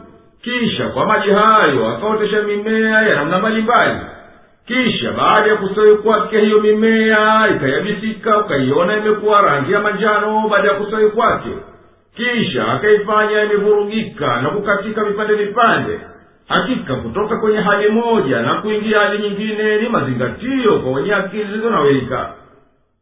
[0.42, 4.00] Kisha kwa maji hayo akaotesha mimea ya namna mbalimbali.
[4.68, 10.74] Kisha baada ya kustawi kwake hiyo mimea ikayabisika ukaiona imekuwa rangi ya manjano baada ya
[10.74, 11.50] kustawi kwake.
[12.16, 16.00] Kisha akaifanya imevurugika na kukatika vipande vipande
[16.48, 22.30] hakika kutoka kwenye hali moja na kuingia hali nyingine ni mazingatio kwa wenye akili zilizonawirika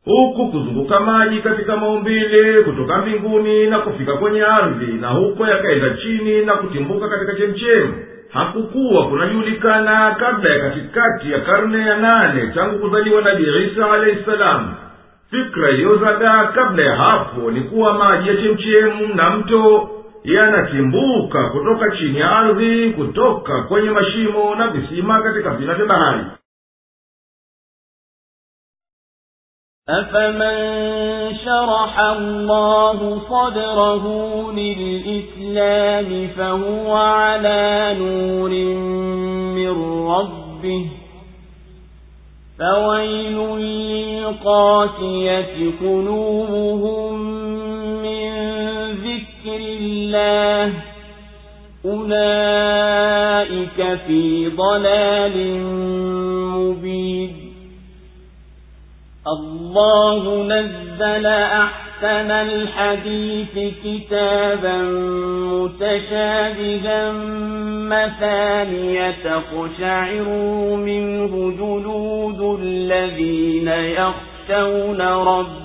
[0.05, 6.45] huku kuzunguka maji katika maumbile kutoka mbinguni na kufika kwenye ardhi na huko yakaenda chini
[6.45, 7.93] na kutimbuka katika chemchemu
[8.33, 14.73] hakukuwa kunajulikana kabla ya katikati ya karne ya nane tangu kuzaliwa nabii isa alahi salamu
[15.31, 19.89] fikra iliyozagaa kabla ya hapo ni kuwa maji ya chemchemu na mto
[20.25, 26.23] yanatimbuka kutoka chini ya ardhi kutoka kwenye mashimo na visima katika vina vya bahari
[29.89, 30.57] أفمن
[31.45, 34.05] شرح الله صدره
[34.51, 38.49] للإسلام فهو على نور
[39.55, 39.73] من
[40.07, 40.85] ربه
[42.59, 43.37] فويل
[44.25, 47.13] للقاسية قلوبهم
[48.03, 48.31] من
[48.91, 49.34] ذكر
[49.85, 50.73] الله.
[51.85, 52.99] أولئك
[54.07, 55.59] في ضلال
[56.55, 57.31] مبين.
[59.27, 64.81] الله نزل أحسن الحديث كتابا
[65.51, 67.11] متشابها
[67.89, 70.29] مثانية تقشعر
[70.75, 75.64] منه جلود الذين يخشون ربهم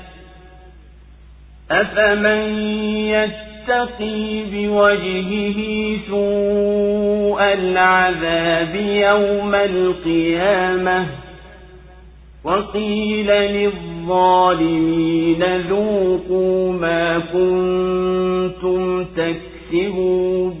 [1.71, 2.59] أفمن
[3.07, 5.59] يتقي بوجهه
[6.09, 11.05] سوء العذاب يوم القيامة
[12.43, 13.27] وقيل
[14.07, 20.60] للظالمين ذوقوا ما كنتم تكسبون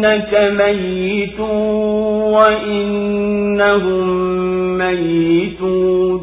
[0.00, 1.40] إنك ميت
[2.36, 4.06] وإنهم
[4.78, 6.20] ميتون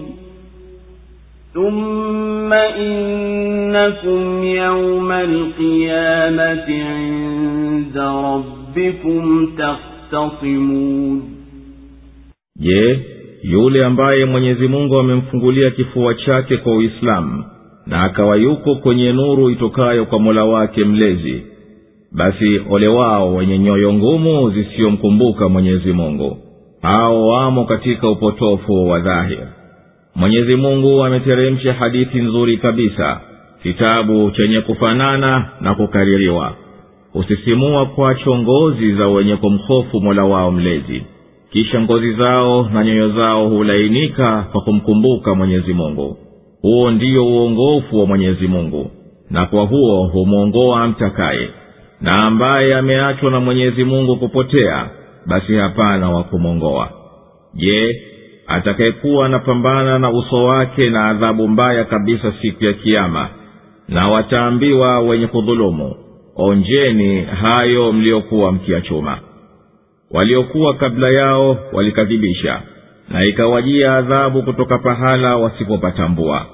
[1.53, 11.21] ثم إنكم يوم القيامة عند ربكم تختصمون
[12.59, 12.99] je
[13.43, 17.43] yule ambaye mwenyezi mungu amemfungulia kifua chake kwa uislamu
[17.87, 21.43] na akawa yuko kwenye nuru itokayo kwa mola wake mlezi
[22.12, 26.36] basi ole wao wenye nyoyo ngumu zisiyomkumbuka mwenyezi mungu.
[26.82, 29.46] Hao wamo katika upotofu wa dhahir.
[30.14, 33.20] Mwenyezi mungu ameteremsha hadithi nzuri kabisa
[33.62, 36.52] kitabu chenye kufanana na kukaririwa.
[37.12, 41.02] Husisimua kwacho ngozi za wenye kumhofu mola wao mlezi.
[41.52, 46.16] Kisha ngozi zao na nyoyo zao hulainika kwa kumkumbuka mwenyezi mungu.
[46.62, 48.90] Huo ndiyo uongofu wa mwenyezi mungu
[49.30, 51.48] na kwa huo humwongoa mtakaye
[52.00, 54.86] na ambaye ameachwa na mwenyezi mungu kupotea
[55.26, 56.90] basi hapana wa kumwongoa.
[57.54, 58.02] Je
[58.46, 63.28] atakayekuwa anapambana na uso wake na adhabu mbaya kabisa siku ya kiama
[63.88, 65.94] na wataambiwa wenye kudhulumu
[66.36, 69.18] onjeni hayo mliokuwa mkiyachuma
[70.10, 72.60] waliokuwa kabla yao walikadhibisha
[73.08, 76.46] na ikawajia adhabu kutoka pahala wasipopatambua.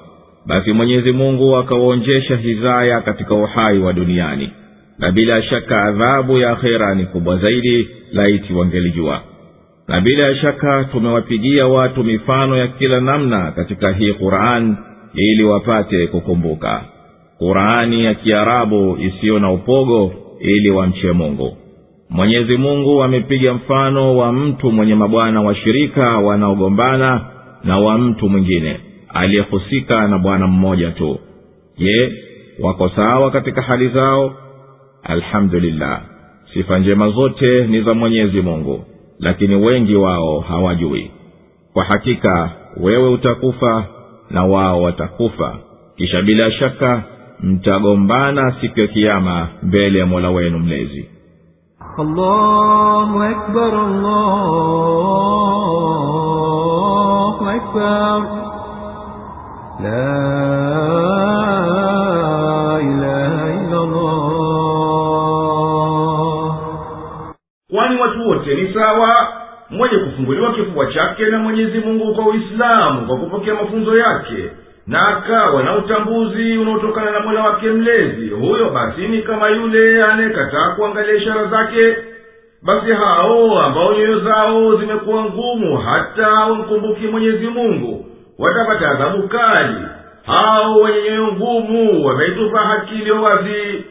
[0.45, 4.49] Basi mwenyezi mungu akawaonjesha hizaya katika uhai wa duniani
[4.99, 9.21] na bila shaka adhabu ya akhera ni kubwa zaidi laiti wangelijua.
[9.87, 14.77] Na bila shaka tumewapigia watu mifano ya kila namna katika hii quran
[15.13, 16.83] ili wapate kukumbuka.
[17.37, 21.57] Qurani ya kiarabu isiyo na upogo ili wamche mungu.
[22.09, 27.21] Mwenyezi mungu amepiga mfano wa mtu mwenye mabwana washirika wanaogombana
[27.63, 28.79] na wa mtu mwingine
[29.13, 31.19] aliyehusika na bwana mmoja tu.
[31.77, 32.11] Je
[32.59, 34.33] wako sawa katika hali zao
[35.05, 36.01] alhamdulillah.
[36.53, 38.83] Sifa njema zote ni za mwenyezi mungu
[39.19, 41.11] lakini wengi wao hawajui.
[41.73, 43.85] Kwa hakika wewe utakufa
[44.29, 45.55] na wao watakufa.
[45.97, 47.03] Kisha bila shaka
[47.39, 51.09] mtagombana siku ya kiama mbele ya mola wenu mlezi.
[51.97, 54.25] Allahu akbar, allahu
[57.49, 58.23] akbar.
[59.83, 60.64] La
[68.29, 69.27] watu wote ni sawa.
[69.69, 74.49] Mwenye kufunguliwa kifua chake na mwenyezi mungu kwa uislamu kwa kupokea mafunzo yake
[74.87, 80.69] na akawa na utambuzi unaotokana na mola wake mlezi huyo basi ni kama yule anayekataa
[80.69, 81.95] kuangalia ishara zake.
[82.63, 88.05] Basi hao ambao nyoyo zao zimekuwa ngumu hata wamkumbuki mwenyezi mungu
[88.39, 89.75] watapata adhabu kali.
[90.25, 93.85] Hao wenye nyoyo ngumu wameitupa haki iliyo wazi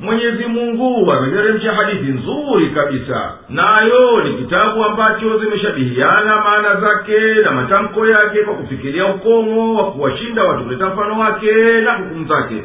[0.00, 3.32] mwenyezi mungu ameteremsha hadithi nzuri kabisa.
[3.48, 10.44] Nayo ni kitabu ambacho zimeshabihiana maana zake na matamko yake kwa kufikiria ukomo wa kuwashinda
[10.44, 11.52] watu kuleta mfano wake
[11.84, 12.62] na hukumu zake.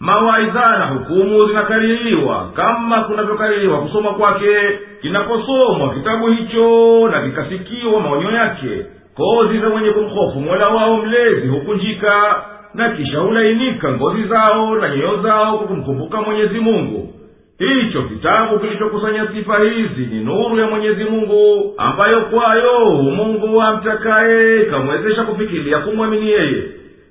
[0.00, 2.50] Mawaidha na hukumu zinakaririwa.
[2.56, 8.86] Kama kunavyokaririwa kusoma kwake kinaposomwa kitabu hicho na kikasikiwa maonyo yake.
[9.16, 12.44] Kozi za mwenye kumhofu mola wao mlezi hukunjika
[12.76, 17.12] na kisha hulainika ngozi zao na nyoyo zao kwa kumkumbuka mwenyezi mungu.
[17.58, 25.22] Hicho kitabu kilichokusanya sifa hizi ni nuru ya mwenyezi mungu ambayo kwayo mungu amtakaye kamwezesha
[25.22, 26.62] kufikiria kumwamini yeye.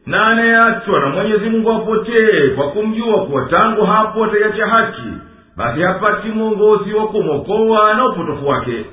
[0.05, 5.01] Na anayeachwa na mwenyezi mungu apotee kwa kumjua kuwa tangu hapo ataiacha haki
[5.57, 8.85] basi hapati mwongozi wa kumwokoa na upotofu wake.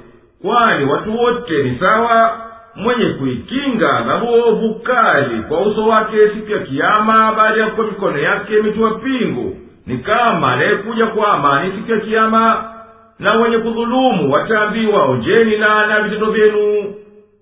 [0.42, 2.40] Kwani watu wote ni sawa
[2.76, 8.18] mwenye kuikinga adhabu ovu kali kwa uso wake siku ya kiama baada ya kuwa mikono
[8.18, 9.56] yake imetiwa pingu.
[9.86, 12.64] Ni kama anayekuja kwa amani siku ya kiama
[13.18, 16.94] na wenye kudhulumu wataambiwa onjeni na na vitendo vyenu.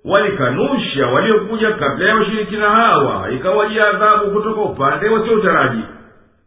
[0.04, 5.80] Walikanusha waliokuja kabla ya washirikina hawa ikawajia adhabu kutoka upande wasioutaraji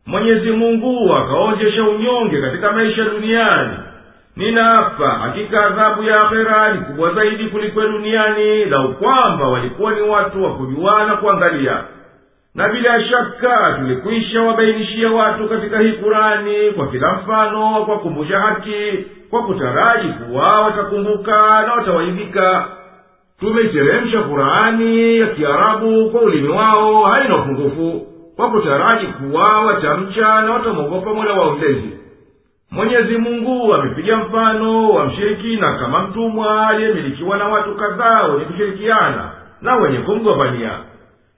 [0.06, 3.74] mwenyezi mungu akaonjesha unyonge katika maisha duniani
[4.36, 10.44] ninaapa hakika adhabu ya akhera ni kubwa zaidi kuliko duniani lau kwamba walikuwa ni watu
[10.44, 11.84] wa kujuana kuangalia.
[12.56, 19.06] Na bila shaka tulikwisha wabainishia watu katika hii kurani kwa kila mfano kwa kumbusha haki
[19.30, 22.68] kwa kutaraji kuwa watakumbuka na watawaidhika.
[23.40, 31.14] Tumeiteremsha kurani ya kiarabu kwa ulimi wao haina upungufu kwa kutaraji kuwa watamcha na watamwogopa
[31.14, 31.90] mola wa mlezi
[32.74, 39.76] mwenyezi mungu amepiga mfano wa mshirikina kama mtumwa aliyemilikiwa na watu kadhaa wenye kushirikiana na
[39.76, 40.72] wenye kumgombania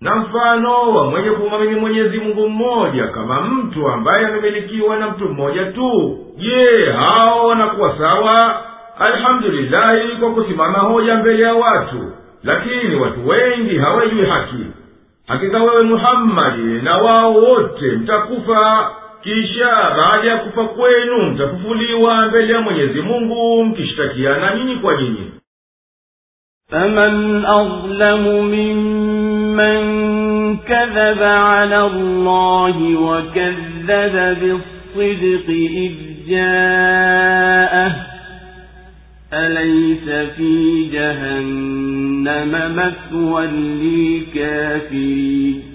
[0.01, 5.65] na mfano wa mwenye kumwamini mwenyezi mungu mmoja kama mtu ambaye amemilikiwa na mtu mmoja
[5.65, 6.17] tu.
[6.37, 8.61] Je hao wanakuwa sawa?
[8.99, 12.11] Alhamdulilahi kwa kusimama hoja mbele ya watu.
[12.43, 14.65] Lakini watu wengi hawajui haki.
[15.27, 18.89] Hakika wewe muhammadi na wao wote mtakufa
[19.25, 25.31] kisha baada ya kufa kwenu mtafufuliwa mbele ya mwenyezi mungu mkishtakiana nyinyi kwa nyinyi
[26.71, 28.23] فمن أظلم
[28.55, 29.77] ممن
[30.57, 33.87] كذب على الله وكذب
[34.41, 35.91] بالصدق إذ
[36.29, 37.95] جاءه
[39.33, 43.45] أليس في جهنم مثوى
[44.35, 45.74] للكافرين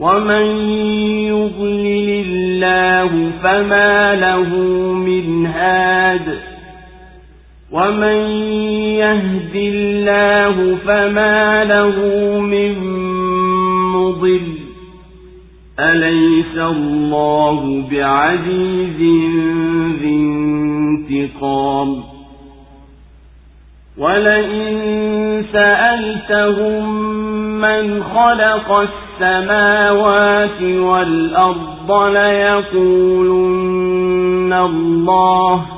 [0.00, 0.46] ومن
[1.26, 4.48] يضلل الله فما له
[4.92, 6.38] من هاد
[7.72, 8.20] ومن
[9.02, 11.96] يهد الله فما له
[12.40, 12.78] من
[13.92, 14.58] مضل
[15.80, 19.00] أليس الله بعزيز
[20.00, 20.14] ذي
[21.10, 22.17] انتقام
[23.98, 27.02] ولئن سألتهم
[27.60, 28.86] من خلق
[29.20, 33.58] السماوات والأرض ليقولن
[34.52, 35.77] الله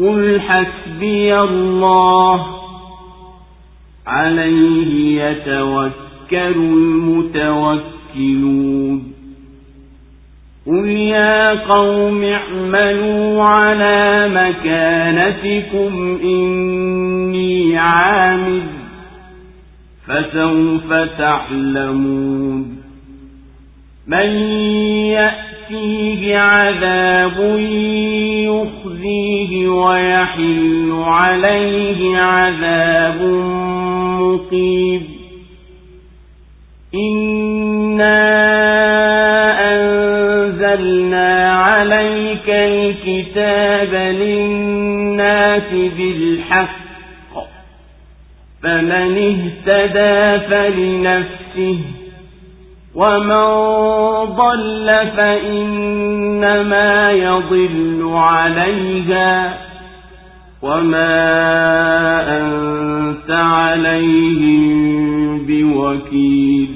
[0.00, 2.46] قل حسبي الله
[4.06, 5.92] عليه يتوكل
[8.16, 9.12] المتوكلون
[10.66, 18.62] قل يا قوم اعملوا على مكانتكم إني عامل
[20.06, 22.76] فسوف تعلمون
[24.06, 24.30] من
[25.70, 27.58] يأتيه عذاب
[28.46, 33.22] يخزيه ويحل عليه عذاب
[34.20, 35.08] مقيم
[36.94, 38.20] إنا
[39.72, 46.80] أنزلنا عليك الكتاب للناس بالحق
[48.62, 51.99] فمن اهتدى فلنفسه
[52.95, 53.45] ومن
[54.35, 54.87] ضل
[55.17, 59.57] فإنما يضل عليها
[60.61, 61.17] وما
[62.37, 64.65] أنت عليهم
[65.47, 66.69] بوكيل وكيل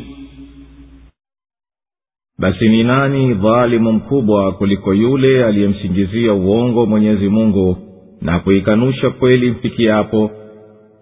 [2.39, 7.77] basi ni nani dhalimu mkubwa kuliko yule aliyemsingizia uongo mwenyezi mungu
[8.21, 10.31] na kuikanusha kweli mfikiapo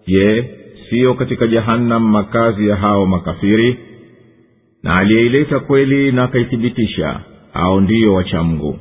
[0.06, 0.50] je
[0.90, 3.78] siyo katika jahannam makazi ya hao makafiri
[4.83, 7.19] Na aliyeileta kweli na akaithibitisha
[7.53, 8.79] au ndiyo wachamgu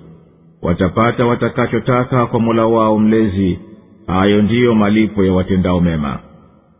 [0.62, 3.58] watapata watakachotaka kwa mola wao mlezi
[4.06, 6.18] hayo ndiyo malipo ya watendao mema.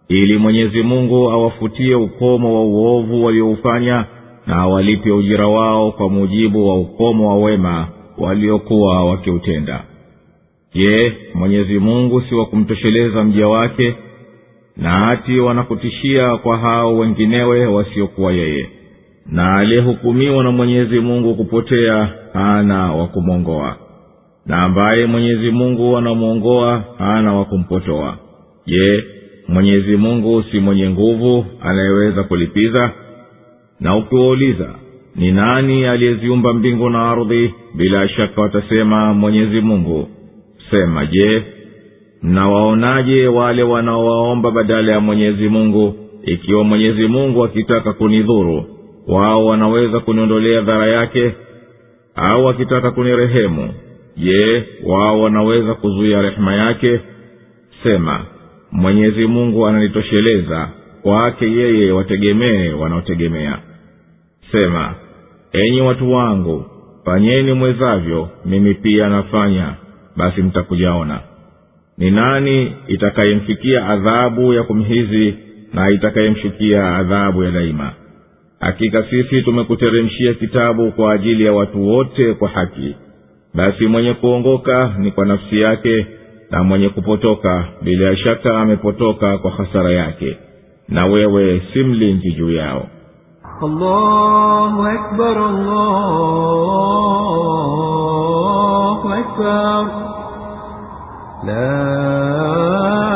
[0.09, 4.05] Ili mwenyezi mungu awafutie ukomo wa uovu walioufanya
[4.47, 9.85] na awalipe ujira wao kwa mujibu wa ukomo wa wema waliokuwa wakiutenda.
[10.75, 13.95] Je mwenyezi mungu si wa kumtosheleza mja wake?
[14.77, 18.69] Na hati wanakutishia kwa hao wenginewe wasiokuwa yeye
[19.27, 23.77] na aliyehukumiwa na mwenyezi mungu kupotea hana wa kumwongoa
[24.47, 28.17] na ambaye mwenyezi mungu anamwongoa hana wa kumpotoa.
[28.67, 29.05] Je
[29.49, 32.91] mwenyezi mungu si mwenye nguvu anayeweza kulipiza?
[33.81, 34.75] Na ukiwauliza
[35.17, 37.55] ni nani aliyeziumba mbingu na ardhi?
[37.75, 40.09] Bila shaka watasema mwenyezi mungu.
[40.71, 41.43] Sema je
[42.23, 45.95] mnawaonaje wale wanaowaomba badala ya mwenyezi mungu?
[46.25, 48.65] Ikiwa mwenyezi mungu akitaka kunidhuru
[49.09, 51.35] wao wanaweza kuniondolea dhara yake
[52.15, 53.75] au akitaka kunirehemu.
[54.17, 57.01] Je wao wanaweza kuzuia rehema yake?
[57.83, 58.25] Sema
[58.73, 60.69] mwenyezi mungu ananitosheleza
[61.03, 63.59] kwake yeye wategemee wanaotegemea.
[64.53, 64.95] Sema
[65.53, 66.65] enyi watu wangu
[67.05, 69.75] fanyeni mwezavyo mimi pia nafanya
[70.17, 71.21] basi mtakujaona.
[71.99, 75.35] Ni nani itakayemfikia adhabu ya kumhizi
[75.73, 77.93] na itakayemshukia adhabu ya daima
[78.63, 82.95] hakika sisi tumekuteremshia kitabu kwa ajili ya watu wote kwa haki.
[83.55, 86.07] Basi mwenye kuongoka ni kwa nafsi yake
[86.51, 90.37] na mwenye kupotoka bila shaka amepotoka kwa hasara yake.
[90.89, 92.87] Na wewe si mlinzi juu yao.
[93.63, 95.89] Allahu akbar, allahu
[99.13, 99.87] akbar.
[101.47, 103.12] La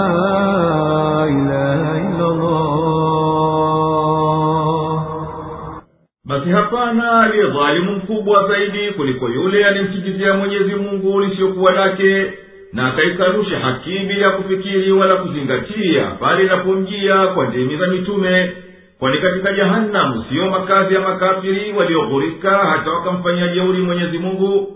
[6.47, 12.33] basi hapana aliye dhalimu mkubwa zaidi kuliko yule aliyemsikizia mwenyezi mungu lisiyokuwa lake
[12.73, 18.53] na akaikanusha haki bila kufikiri wala kuzingatia pale inapomjia kwa ndimi za mitume
[18.99, 24.73] kwani katika jahanamu siyo makazi ya makafiri walioghurika hata wakamfanyia jeuri mwenyezi mungu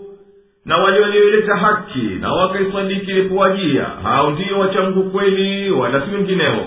[0.65, 0.99] na wale
[1.55, 6.65] haki na wakaisadiki ilipowajia hao ndiyo wachamgu kweli wala si wengineo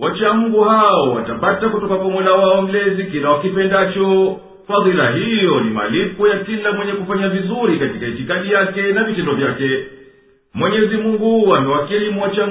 [0.00, 4.36] wachamgu hao watapata kutoka kwa mola wao mlezi kila wakipendacho.
[4.68, 9.84] Fadhila hiyo ni malipo ya kila mwenye kufanya vizuri katika itikadi yake na vitendo vyake.
[10.54, 12.46] Mwenyezi mungu amewakirimu wacha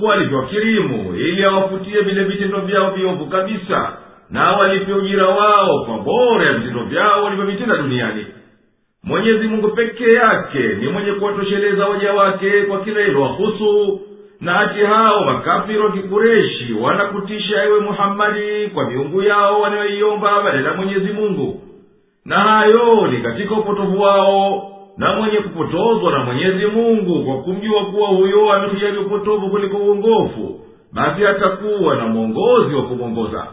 [0.00, 3.96] kwa alivyowakirimu ili awafutie vile vitendo vyao viovu kabisa
[4.30, 8.26] na walipe ujira wao kwa bora ya vitendo vyao walivyovitenda duniani.
[9.04, 14.00] Mwenyezi mungu pekee yake ni mwenye kuwatosheleza waja wake kwa kila ilowahusu
[14.40, 21.12] na ati hao makafiri wa kikureshi wanakutisha ewe muhammadi kwa miungu yao wanayoiomba badala mwenyezi
[21.12, 21.60] mungu.
[22.24, 28.08] Na hayo ni katika upotovu wao na mwenye kupotozwa na mwenyezi mungu kwa kumjua kuwa
[28.08, 30.60] huyo amehiari upotovu kuliko uongofu
[30.92, 33.46] basi atakuwa na mwongozi wa kumwongoza.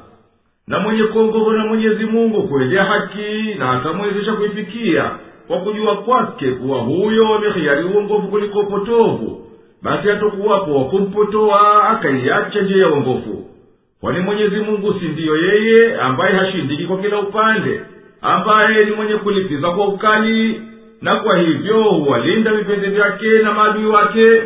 [0.68, 5.12] Na mwenye kuongozwa na mwenyezi mungu kuendea haki na atamwezesha kuifikia
[5.48, 9.43] kwa kujua kwake kuwa huyo amehiari uongofu kuliko upotovu
[9.84, 13.46] basi hatokuwapo wa kumpotoa akaiacha njia ya uongofu.
[14.02, 17.82] Kwani mwenyezi mungu si ndiyo yeye ambaye hashindiki kwa kila upande
[18.22, 20.62] ambaye ni mwenye kulipiza kwa ukali
[21.02, 24.42] na kwa hivyo huwalinda vipenzi vyake na maadui wake?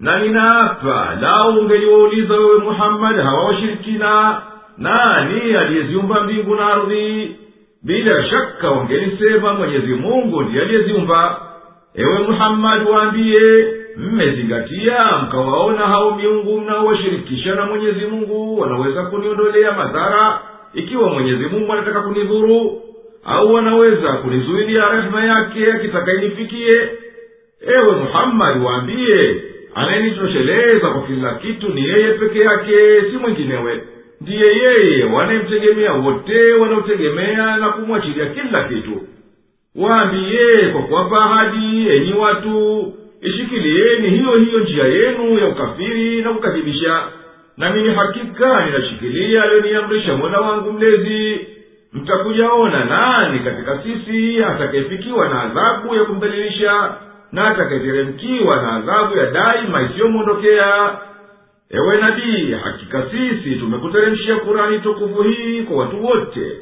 [0.00, 4.40] Na ninaapa lau ungeliwauliza wewe muhammadi hawa washirikina
[4.78, 7.36] nani aliyeziumba mbingu na ardhi?
[7.82, 11.40] Bila shaka wangelisema mwenyezi mungu ndiye aliyeziumba.
[11.94, 20.40] Ewe muhammadi waambiye mmezingatia mkawaona hao miungu mnaowashirikisha na mwenyezi mungu wanaweza kuniondolea madhara
[20.74, 22.82] ikiwa mwenyezi mungu anataka kunidhuru
[23.24, 26.88] au wanaweza kunizuilia rehema yake akitaka inifikie.
[27.76, 29.42] Ewe muhammadi waambiye
[29.74, 32.76] anayenitosheleza kwa kila kitu ni yeye peke yake
[33.10, 33.80] si mwinginewe.
[34.20, 39.00] Ndiye yeye wanayemtegemea wote wanaotegemea na kumwachilia kila kitu.
[39.76, 42.92] Waambiye kwa kuwapa ahadi enyi watu
[43.22, 47.02] ishikilieni hiyo hiyo njia yenu ya ukafiri na kukadhibisha
[47.56, 51.46] na mimi hakika ninashikilia aliyoniamrisha mola wangu mlezi.
[51.92, 56.94] Mtakujaona nani katika sisi atakayefikiwa na adhabu ya kumdhalilisha
[57.32, 60.98] na atakayeteremkiwa na adhabu ya daima isiyomwondokea.
[61.70, 66.52] Ewe nabii hakika sisi tumekuteremshia kurani tukufu hii kwa watu wote.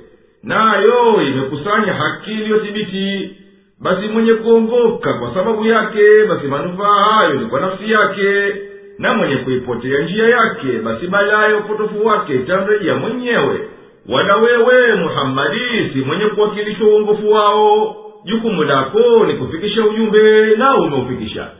[0.43, 3.37] Nayo imekusanya haki iliyothibiti
[3.81, 8.55] basi mwenye kuongoka kwa sababu yake basi manufaa hayo ni kwa nafsi yake.
[8.99, 13.68] Na mwenye kuipotea njia yake basi balaa ya upotofu wake itamrejea mwenyewe.
[14.09, 17.97] Wala wewe muhammadi si mwenye kuwakilisha uongofu wao.
[18.24, 21.51] Jukumu lako ni kufikisha ujumbe na umeufikisha.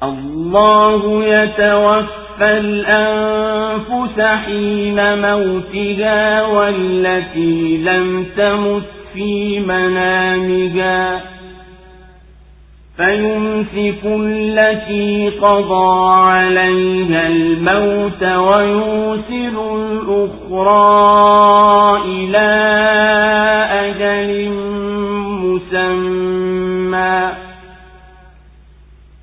[0.00, 8.82] Allahu yatawaffa يتوفى الأنفس حين موتها والتي لم تمت
[9.14, 11.20] في منامها
[12.96, 20.82] فيمسك التي قضى عليها الموت ويوسر الأخرى
[22.04, 22.50] إلى
[23.70, 24.50] أجل
[25.44, 27.30] مسمى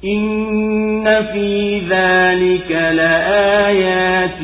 [0.06, 4.41] إن في ذلك لآيات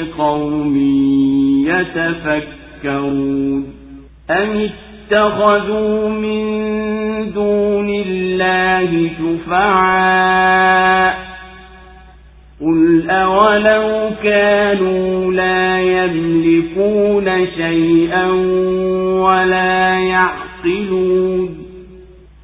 [0.00, 0.76] لقوم
[1.66, 3.64] يتفكرون
[4.30, 4.68] أم
[5.10, 6.46] اتخذوا من
[7.32, 11.16] دون الله شفعاء
[12.60, 18.30] قل أولو كانوا لا يملكون شيئا
[19.20, 21.58] ولا يعقلون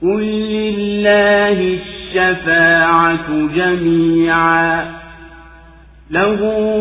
[0.03, 1.79] قل لله
[2.17, 4.85] الشفاعة جميعا.
[6.11, 6.37] له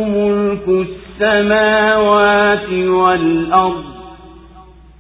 [0.10, 0.88] ملك
[1.22, 3.84] السماوات والأرض.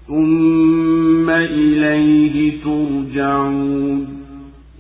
[0.07, 4.07] ثم إليه ترجعون.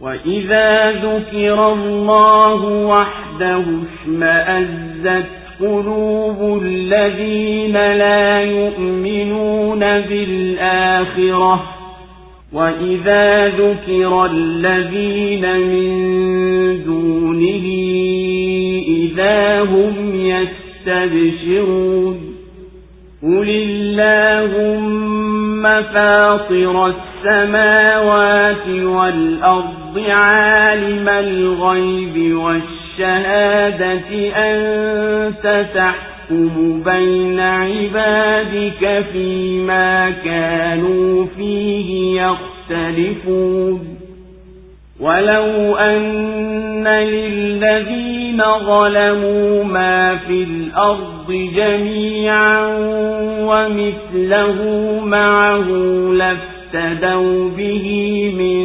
[0.01, 3.63] وإذا ذكر الله وحده
[4.03, 5.25] اشمأزت
[5.59, 11.80] قلوب الذين لا يؤمنون بالآخرة.
[12.53, 15.91] وإذا ذكر الذين من
[16.83, 17.65] دونه
[18.87, 22.17] إذا هم يستبشرون
[23.23, 35.65] قل اللهم فاطر السماوات والأرض عالم الغيب والشهادة أنت
[36.31, 43.97] تحكم بين عبادك فيما كانوا فيه يختلفون.
[44.99, 52.67] ولو أن للذين ظلموا ما في الأرض جميعا
[53.39, 54.59] ومثله
[55.05, 55.67] معه
[56.13, 57.87] لافتدوا به
[58.37, 58.61] من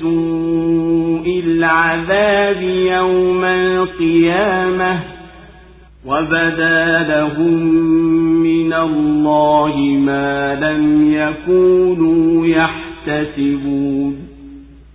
[0.00, 5.19] سوء العذاب يوم القيامة
[6.06, 7.62] وبدا لهم
[8.42, 14.30] من الله ما لم يكونوا يحتسبون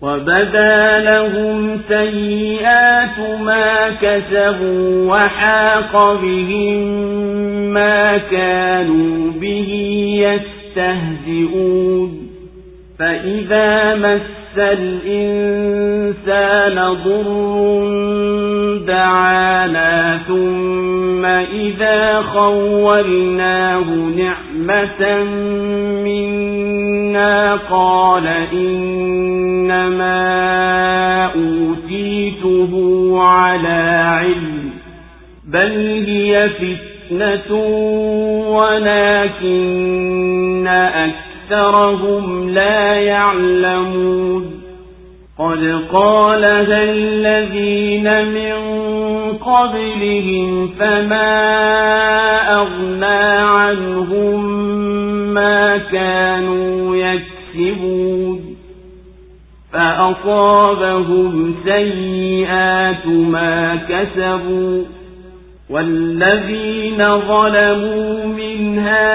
[0.01, 6.77] وبدا لهم سيئات ما كسبوا وحاق بهم
[7.73, 9.71] ما كانوا به
[10.75, 12.27] يستهزئون
[12.99, 16.15] فإذا مس الإنسان
[17.05, 17.55] ضر
[18.87, 23.85] دعانا ثم إذا خولناه
[24.17, 25.23] نعمة
[26.03, 30.15] منا قال إنما
[31.25, 32.73] أوتيته
[33.21, 33.81] على
[34.19, 34.69] علم
[35.47, 37.55] بل هي فتنة
[38.47, 39.75] ولكن
[41.49, 44.61] أكثرهم لا يعلمون.
[45.39, 48.53] قد قالها الذين من
[49.37, 51.31] قبلهم فما
[52.61, 54.45] أغنى عنهم
[55.33, 58.55] ما كانوا يكسبون.
[59.73, 64.83] فأصابهم سيئات ما كسبوا.
[65.69, 69.05] والذين ظلموا من هؤلاء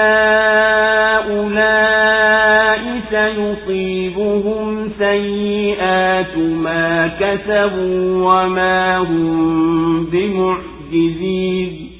[3.11, 11.91] سيصيبهم سيئات ما كسبوا وما هم بمعجزين.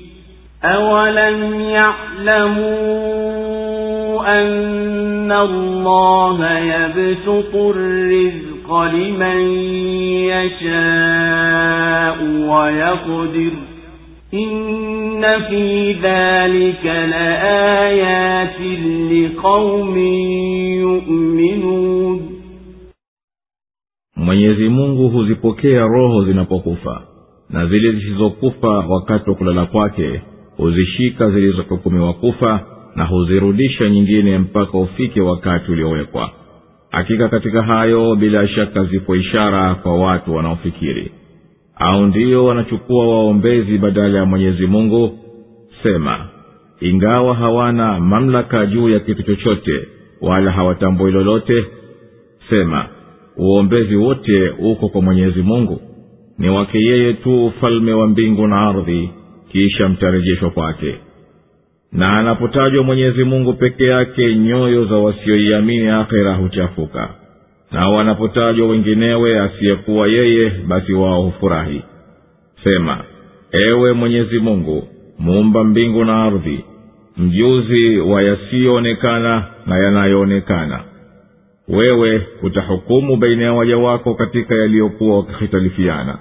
[0.63, 2.71] أولم يعلموا
[4.41, 9.39] أن الله يبسط الرزق لمن
[10.31, 13.70] يشاء ويقدر
[14.34, 18.60] إن في ذلك لآيات
[19.12, 19.98] لقوم
[20.80, 22.20] يؤمنون
[24.16, 27.02] mwenyezi mungu huzipokea roho zinapokufa
[27.50, 30.20] na zile zisizokufa wakati wa kulala kwake
[30.56, 36.30] huzishika zilizohukumiwa kufa na huzirudisha nyingine mpaka ufike wakati uliowekwa
[36.90, 41.12] hakika katika hayo bila shaka zipo ishara kwa watu wanaofikiri
[41.83, 45.19] au ndiyo wanachukua waombezi badala ya mwenyezi mungu?
[45.83, 46.27] Sema
[46.79, 49.87] ingawa hawana mamlaka juu ya kitu chochote
[50.21, 51.65] wala hawatambui lolote
[52.49, 52.85] sema
[53.37, 55.81] uombezi wote uko kwa mwenyezi mungu.
[56.37, 59.09] Ni wake yeye tu ufalme wa mbingu na ardhi
[59.51, 60.95] kisha mtarejeshwa kwake.
[61.91, 67.09] Na anapotajwa mwenyezi mungu peke yake nyoyo za wasioiamini akhera huchafuka
[67.71, 71.81] na wanapotajwa wenginewe asiyekuwa yeye basi wao hufurahi.
[72.63, 73.03] Sema
[73.51, 74.87] ewe mwenyezi mungu
[75.19, 76.65] muumba mbingu na ardhi
[77.17, 80.79] mjuzi wa yasiyoonekana na yanayoonekana.
[81.67, 86.17] Wewe utahukumu baina ya waja wako katika yaliyokuwa wakihitalifiana.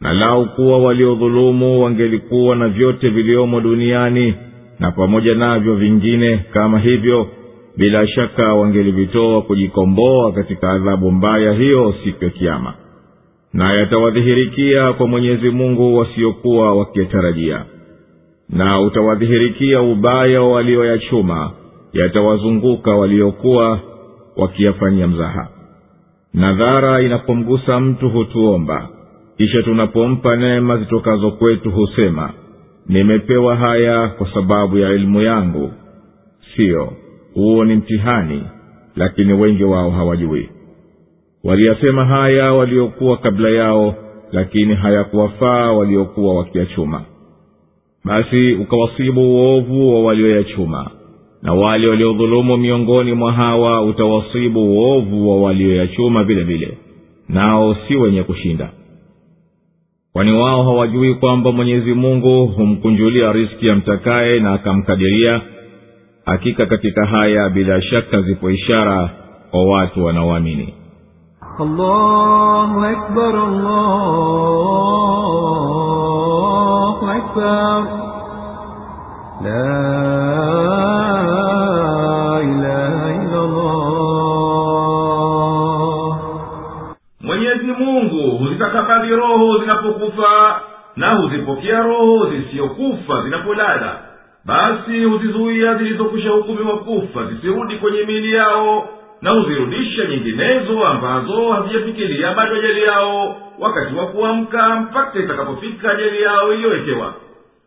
[0.00, 4.34] Na lau kuwa waliodhulumu wangelikuwa na vyote viliomo duniani
[4.78, 7.28] na pamoja navyo vingine kama hivyo
[7.80, 12.74] bila shaka wangelivitoa kujikomboa katika adhabu mbaya hiyo siku ya kiama
[13.52, 17.64] na yatawadhihirikia kwa mwenyezi mungu wasiokuwa wakiyatarajia.
[18.48, 21.50] Na utawadhihirikia ubaya wa walioyachuma
[21.92, 23.80] yatawazunguka waliokuwa
[24.36, 25.48] wakiyafanyia mzaha.
[26.34, 28.88] Nadhara inapomgusa mtu hutuomba.
[29.36, 32.30] Kisha tunapompa neema zitokazo kwetu husema
[32.86, 35.72] nimepewa haya kwa sababu ya elimu yangu.
[36.56, 36.92] Siyo
[37.34, 38.42] huo ni mtihani
[38.96, 40.48] lakini wengi wao hawajui.
[41.44, 43.94] Waliyasema haya waliokuwa kabla yao
[44.32, 47.02] lakini hayakuwafaa waliokuwa wakiyachuma
[48.04, 50.90] basi ukawasibu uovu wa walioyachuma
[51.42, 56.78] na wale waliodhulumu miongoni mwa hawa utawasibu uovu wa walioyachuma vile vile
[57.28, 58.70] nao si wenye kushinda.
[60.12, 65.40] Kwani wao hawajui kwamba mwenyezi mungu humkunjulia riski amtakaye na akamkadiria
[66.30, 69.10] hakika katika haya bila shaka zipo ishara
[69.50, 70.74] kwa watu wanaoamini.
[87.20, 90.60] Mwenyezi Mungu huzitakabadhi roho zinapokufa
[90.96, 94.09] na huzipokea roho zisiyokufa zinapolala
[94.50, 98.88] basi huzizuia zilizokwisha hukumiwa kufa zisirudi kwenye miili yao
[99.22, 106.54] na huzirudisha nyinginezo ambazo hazijafikilia bado ajali yao wakati wa kuamka mpaka itakapofika ajali yao
[106.54, 107.14] iliyowekewa.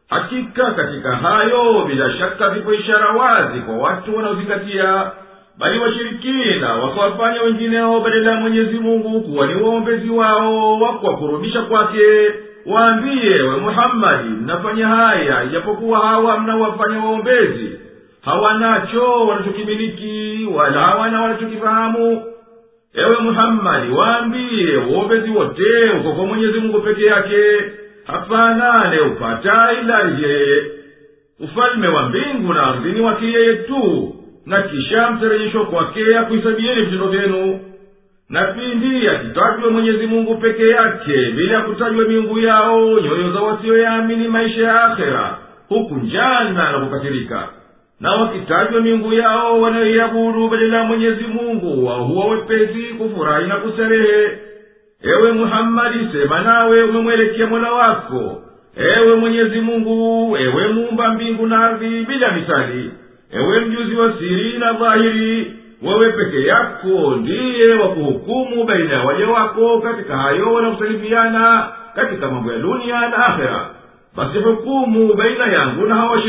[0.09, 5.11] Hakika katika hayo bila shaka zipo ishara wazi kwa watu wanaozingatia
[5.57, 12.34] bali washirikina wakawafanya wengineo badala ya mwenyezi mungu kuwa ni waombezi wao wa kuwakurubisha kwake
[12.66, 17.80] waambiye we muhammadi mnafanya haya ijapokuwa hawa mnawafanya waombezi.
[18.22, 22.24] Hawanacho wanachokimiliki wala hawana wanachokifahamu.
[22.93, 27.41] Ewe muhammadi waambiye uombezi wote uko kwa mwenyezi mungu peke yake.
[28.03, 30.64] Hapana anayeupata ila yeye.
[31.39, 37.59] Ufalme wa mbingu na ardhini wake yeye tu na kisha mtarejeshwa kwake akuhisabieni vitendo vyenu
[38.30, 44.61] na pindi akitajwa mwenyezi mungu peke yake bila kutajwa miungu yao nyoyo za wasiyoyaamini maisha
[44.61, 45.38] ya akhera
[45.69, 47.47] huku njana na kukatirika
[47.99, 54.38] na wakitajwa miungu yao wanayoiabudu badala ya mwenyezi mungu wahuwa wepesi kufurahi na kuserehe
[55.01, 58.41] ewe muhammadi sema nawe umemwelekea mola wako.
[58.78, 62.91] Ewe mwenyezi mungu ewe muumba mbingu na ardhi bila misali.
[63.34, 65.53] Ewe mjuzi wa siri na dhahiri
[65.84, 72.51] wewe peke yako ndiye wa kuhukumu baina ya waja wako katika hayo wanakusalifiana katika mambo
[72.51, 73.69] ya dunia na akhera.
[74.15, 76.21] Basi hukumu baina yangu na hawa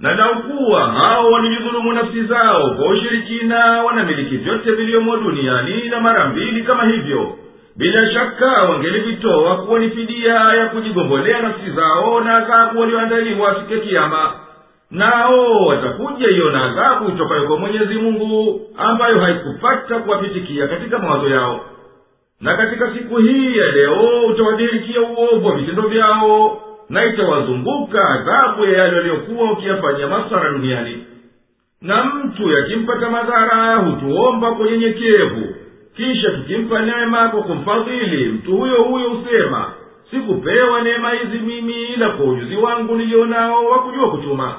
[0.00, 6.62] na laukuwa hao walijidhulumu nafsi zao kwa ushirikina wanamiliki vyote vilivyomo duniani na mara mbili
[6.62, 7.32] kama hivyo.
[7.76, 13.78] Bila shaka wangelivitoa kuwa ni fidia ya kujigombolea nafsi zao na adhabu walioandaliwa siku ya
[13.80, 14.32] kiama
[14.94, 21.60] nao watakuja hiyo na adhabu itokayo kwa mwenyezi mungu ambayo haikupata kuwapitikia katika mawazo yao.
[22.40, 28.78] Na katika siku hii ya leo utawadirikia uovu wa vitendo vyao na itawazunguka adhabu ya
[28.78, 31.04] yale waliokuwa wakiyafanya masara duniani.
[31.82, 35.54] Na mtu yakimpata madhara hutuomba kwa unyenyekevu.
[35.96, 39.72] Kisha tukimpa neema kwa kumfadhili mtu huyo huyo husema
[40.10, 44.54] sikupewa neema hizi mimi ila kwa ujuzi wangu nilionao wa kujua kutuma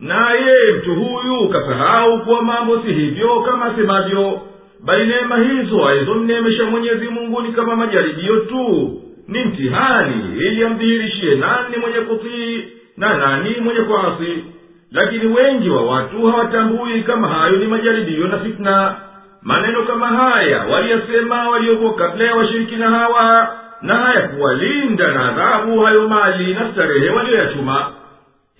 [0.00, 4.40] naye mtu huyu kasahau kuwa mambo si hivyo kama asemavyo
[4.84, 8.96] bali neema hizo alizomneemesha mwenyezi mungu ni kama majaribio tu.
[9.28, 12.64] Ni mtihani ili amdhihirishie nani mwenye kutii
[12.96, 14.44] na nani mwenye kuasi.
[14.92, 18.94] Lakini wengi wa watu hawatambui kama hayo ni majaribio na fitna.
[19.42, 26.54] Maneno kama haya waliyasema waliokuwa kabla ya washirikina hawa na hayakuwalinda na adhabu hayo mali
[26.54, 27.92] na starehe walioyachuma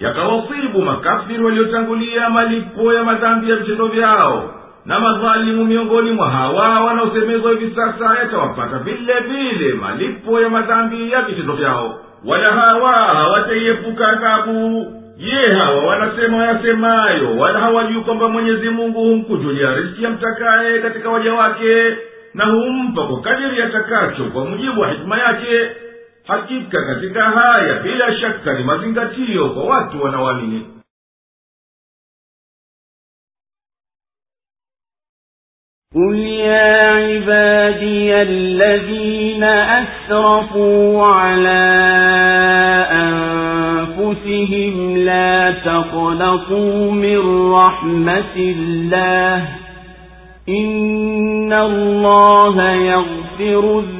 [0.00, 4.54] yakawasibu makafiri waliotangulia malipo ya madhambi ya vitendo vyao
[4.86, 11.22] na madhalimu miongoni mwa hawa wanaosemezwa hivi sasa yatawapata vile vile malipo ya madhambi ya
[11.22, 11.98] vitendo vyao.
[12.24, 14.86] Wala hawa hawataiepuka adhabu.
[15.18, 21.96] Je hawa wanasema wayasemayo wala hawajui kwamba mwenyezi mungu humkujulia riski mtakaye katika waja wake
[22.34, 25.70] na humpa kwa kadiri yatakacho kwa mujibu wa hikima yake
[26.24, 30.66] hakika katika haya bila shaka ni mazingatio kwa watu wanaoamini.
[35.94, 41.66] قل يا عبادي الذين أسرفوا على
[42.92, 49.48] أنفسهم لا تقنطوا من رحمة الله
[50.48, 53.99] إن الله يغفر الذنوب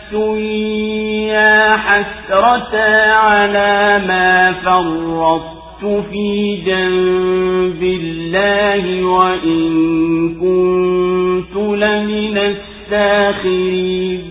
[0.13, 2.77] يا حسرة
[3.11, 9.69] على ما فرطت في جنب الله وإن
[10.35, 14.21] كنت لمن الساخرين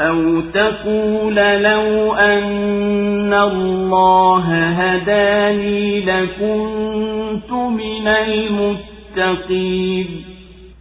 [0.00, 8.08] أو تقول لو أن الله هداني لكنت من
[9.16, 10.06] المتقين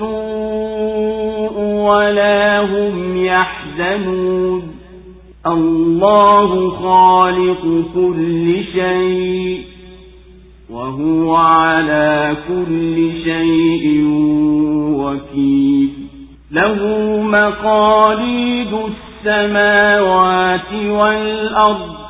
[0.00, 4.62] السوء ولا هم يحزنون.
[5.46, 9.62] الله خالق كل شيء
[10.70, 14.04] وهو على كل شيء
[14.96, 15.90] وكيل.
[16.50, 16.80] له
[17.22, 18.72] مقاليد
[19.26, 22.05] السماوات والأرض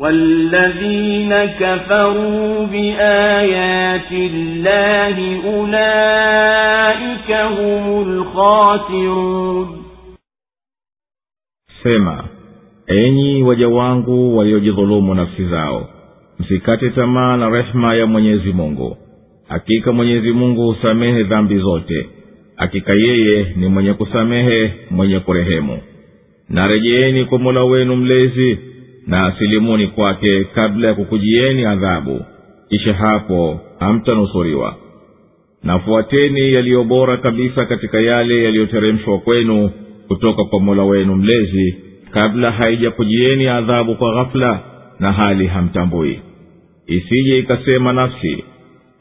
[0.00, 9.66] والذين كفروا بآيات الله أولئك هم الخاسرون
[11.82, 12.24] sema
[12.86, 15.88] enyi waja wangu waliojidhulumu nafsi zao
[16.38, 18.96] msikate tamaa na rehema ya mwenyezi mungu
[19.48, 22.08] hakika mwenyezi mungu husamehe dhambi zote
[22.56, 25.78] hakika yeye ni mwenye kusamehe mwenye kurehemu
[26.48, 28.58] na rejeeni kwa mola wenu mlezi
[29.07, 32.25] na asilimuni kwake kabla ya kukujieni adhabu.
[32.69, 34.75] Kisha hapo hamtanusuriwa.
[35.63, 39.71] Nafuateni yaliyo bora kabisa katika yale yaliyoteremshwa kwenu
[40.07, 41.75] kutoka kwa mola wenu mlezi
[42.11, 44.59] kabla haijakujieni adhabu kwa ghafula
[44.99, 46.19] na hali hamtambui.
[46.87, 48.43] Isije ikasema nafsi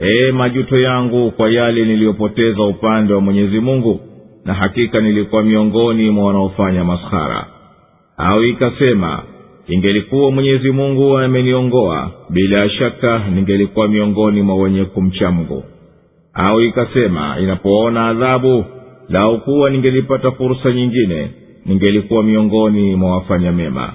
[0.01, 4.01] ee majuto yangu kwa yale niliyopoteza upande wa mwenyezi mungu
[4.45, 7.47] na hakika nilikuwa miongoni mwa wanaofanya maskhara.
[8.17, 9.23] Au ikasema
[9.69, 15.65] ingelikuwa mwenyezi mungu ameniongoa bila shaka ningelikuwa miongoni mwa wenye kumcha mungu.
[16.35, 18.65] Au ikasema inapoona adhabu
[19.09, 21.31] lau kuwa ningelipata fursa nyingine
[21.67, 23.93] ningelikuwa miongoni mwa wafanya mema.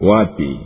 [0.00, 0.56] Wapi?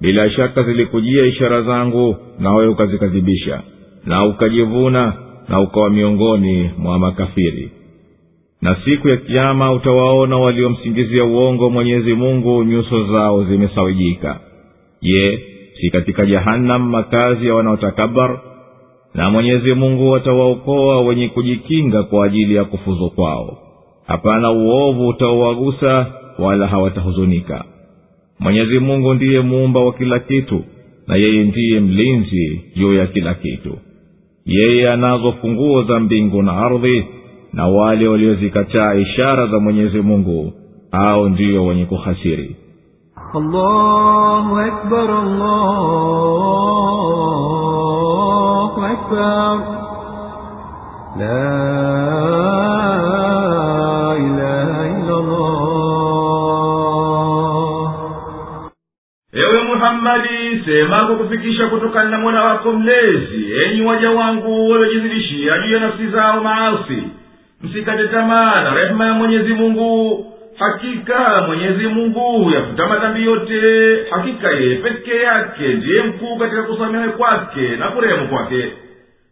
[0.00, 3.62] Bila shaka zilikujia ishara zangu nawe ukazikadhibisha
[4.06, 5.12] na ukajivuna
[5.48, 7.70] na ukawa miongoni mwa makafiri
[8.64, 14.40] na siku ya kiama utawaona waliomsingizia uongo mwenyezi mungu nyuso zao zimesawijika.
[15.02, 15.38] Je
[15.80, 18.40] si katika jahannam makazi ya wanaotakabar?
[19.14, 23.58] Na mwenyezi mungu atawaokoa wenye kujikinga kwa ajili ya kufuzo kwao.
[24.06, 26.06] Hapana uovu utaowagusa
[26.38, 27.64] wala hawatahuzunika.
[28.40, 30.64] Mwenyezi mungu ndiye muumba wa kila kitu
[31.06, 33.78] na yeye ndiye mlinzi juu ya kila kitu.
[34.46, 37.04] Yeye anazo funguo za mbingu na ardhi
[37.54, 40.52] na wale waliozikataa ishara za mwenyezi mungu
[40.92, 42.56] hao ndio wenye kuhasiri.
[43.34, 45.64] Allahu akbar, allahu
[48.84, 49.58] akbar.
[51.18, 51.64] La
[59.32, 63.52] ewe muhammadi sema kukufikisha kutokana na mola wako mlezi.
[63.64, 67.02] Enyi waja wangu waliojizidishia juu ya nafsi zao maasi
[67.64, 70.24] msikate tamaa na rehema ya mwenyezi mungu.
[70.58, 73.60] Hakika mwenyezi mungu huyafuta madhambi yote
[74.10, 78.72] hakika yeye peke yake ndiye mkuu katika kusamehe kwake na kurehemu kwake.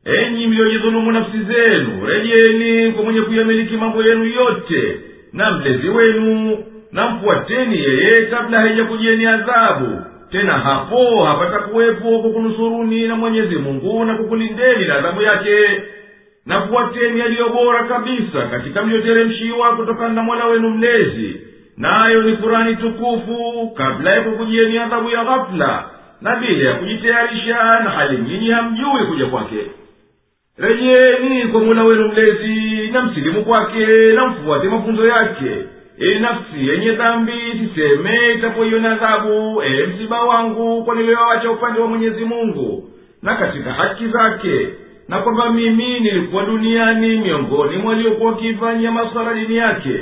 [0.04, 4.96] Enyi mliojidhulumu nafsi zenu rejeni kwa mwenye kuyamiliki mambo yenu yote
[5.32, 6.58] na mlezi wenu
[6.92, 10.00] na mfuateni yeye kabla haijakujieni adhabu.
[10.30, 15.56] Tena hapo hapata kuwepo kukunusuruni na mwenyezi mungu na kukulindeni na adhabu yake
[16.46, 21.40] nafuateni yaliyo bora kabisa katika mliyoteremshiwa kutokana na mola wenu mlezi.
[21.76, 25.84] Nayo ni kurani tukufu kabla ya kukujieni adhabu ya ghafula
[26.20, 29.56] na bila ya kujitayarisha na hali nyinyi hamjui kuja kwake.
[30.58, 35.50] Rejeni kwa mola wenu mlezi na msilimu kwake na mfuate mafunzo yake.
[35.98, 42.24] Ili nafsi yenye dhambi siseme itapoiona adhabu ee msiba wangu kwa niliyowacha upande wa mwenyezi
[42.24, 42.88] mungu
[43.22, 44.68] na katika haki zake
[45.12, 50.00] na kwamba mimi nilikuwa duniani miongoni mwa waliokuwa wakifanyia maswala dini yake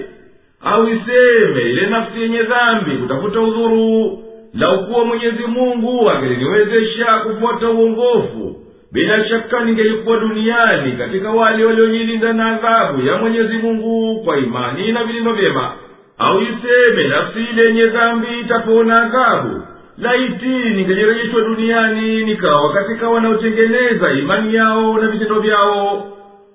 [0.65, 4.19] au iseme ile nafsi yenye dhambi kutafuta udhuru
[4.55, 8.57] laukuwa mwenyezi mungu angeliniwezesha kufuata uongofu.
[8.93, 15.05] Bila shaka ningelikuwa duniani katika wale waliojilinda na adhabu ya mwenyezi mungu kwa imani na
[15.05, 15.73] vilindo vyema
[16.19, 19.63] au iseme nafsi ile yenye dhambi itapona adhabu
[20.01, 26.07] laiti ningejerejeshwa duniani nikawa katika wanaotengeneza imani yao na vitendo vyao.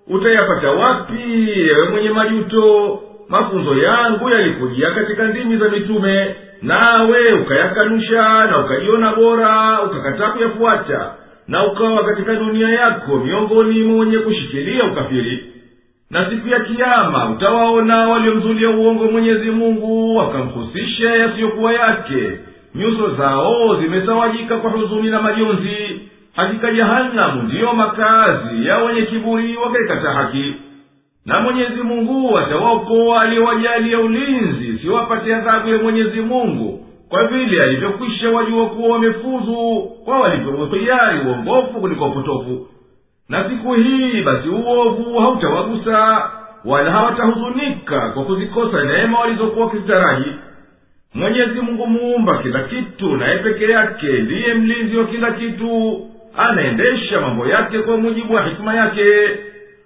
[0.08, 3.00] Utayapata wapi ewe mwenye majuto?
[3.30, 11.12] Mafunzo yangu yalikujia katika ndimi za mitume nawe ukayakanusha na ukajiona bora ukakataa kuyafuata
[11.48, 15.46] na ukawa katika dunia yako miongoni mwa wenye kushikilia ukafiri.
[16.10, 22.39] Na siku ya kiama utawaona waliomzulia uongo mwenyezi mungu wakamhusisha yasiyokuwa yake
[22.76, 26.02] nyuso zao zimesawajika kwa huzuni na majonzi.
[26.36, 30.54] Hakika jahanamu ndiyo makazi ya wenye kiburi wakaikata haki.
[31.26, 38.66] Na mwenyezi mungu atawaokoa aliyowajalia ulinzi siwapate adhabu ya mwenyezi mungu kwa vile alivyokwisha wajua
[38.70, 42.68] kuwa wamefuzu kwa walivyouhiari uongofu kuliko upotofu.
[43.30, 46.30] Na siku hii basi uovu hautawagusa
[46.66, 50.30] wala hawatahuzunika kwa kuzikosa neema walizokuwa wakizitaraji
[51.16, 56.01] mwenyezi mungu muumba kila kitu naye peke yake ndiye mlinzi wa kila kitu.
[56.38, 59.30] Anaendesha mambo yake kwa mujibu wa hikima yake.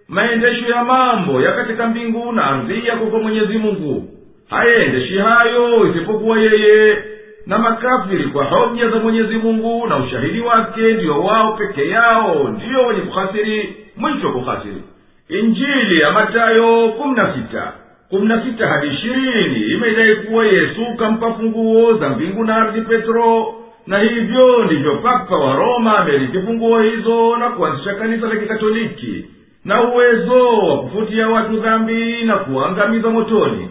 [0.07, 4.07] Maendesho ya mambo ya katika mbingu na ardhi yako kwa mwenyezi mungu.
[4.49, 6.97] Hayaendeshi hayo isipokuwa yeye.
[7.45, 12.82] Na makafiri kwa hoja za mwenyezi mungu na ushahidi wake ndiyo wao peke yao ndiyo
[12.88, 14.84] wenye kuhasiri mwisho kuhasiri
[15.30, 17.73] injili ya matayo kumi na sita
[18.10, 19.65] kumi na sita hadi ishirini.
[19.73, 23.56] Imedai kuwa yesu kampa funguo za mbingu na ardhi petro
[23.88, 29.26] na hivyo ndivyo papa wa roma amerithi funguo hizo na kuanzisha kanisa la kikatoliki
[29.65, 33.69] na uwezo wa kufutia watu dhambi na kuangamiza motoni.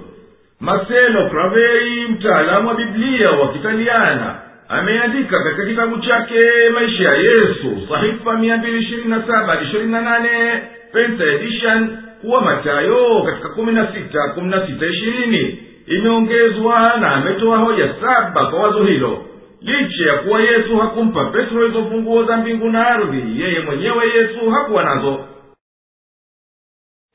[0.61, 4.35] Marcelo cravei mtaalamu wa biblia wa kitaliana
[4.69, 6.41] ameandika katika kitabu chake
[6.75, 10.63] maisha ya yesu sahifa mia mbili ishirini na saba hadi ishirini na nane
[10.93, 17.58] pensa edition kuwa matayo katika kumi na sita kumi na sita ishirini imeongezwa na ametoa
[17.58, 19.26] hoja saba kwa wazo hilo
[19.62, 24.50] licha ya kuwa yesu hakumpa petro hizo funguo za mbingu na ardhi yeye mwenyewe yesu
[24.52, 25.20] hakuwa nazo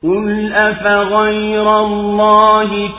[0.03, 2.91] قل أفغير الله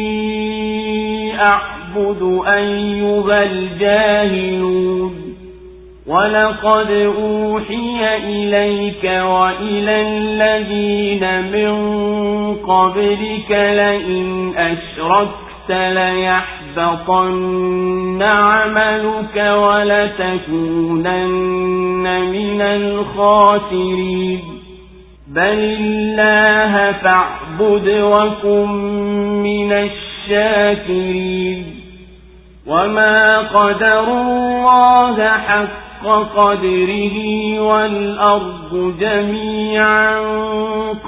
[0.00, 5.23] تأمروني أعبد أيها الجاهلون
[6.07, 11.75] ولقد أوحي إليك وإلى الذين من
[12.55, 15.69] قبلك لئن أشركت
[16.77, 17.35] ليحبطن
[18.21, 19.35] عملك
[20.55, 21.25] ولتكونن
[22.31, 24.41] من الخاسرين
[25.27, 28.69] بل الله فاعبد وكن
[29.43, 29.71] من
[30.27, 31.65] الشاكرين
[32.67, 37.17] وما قدروا الله حق قدره
[37.59, 40.19] والأرض جميعا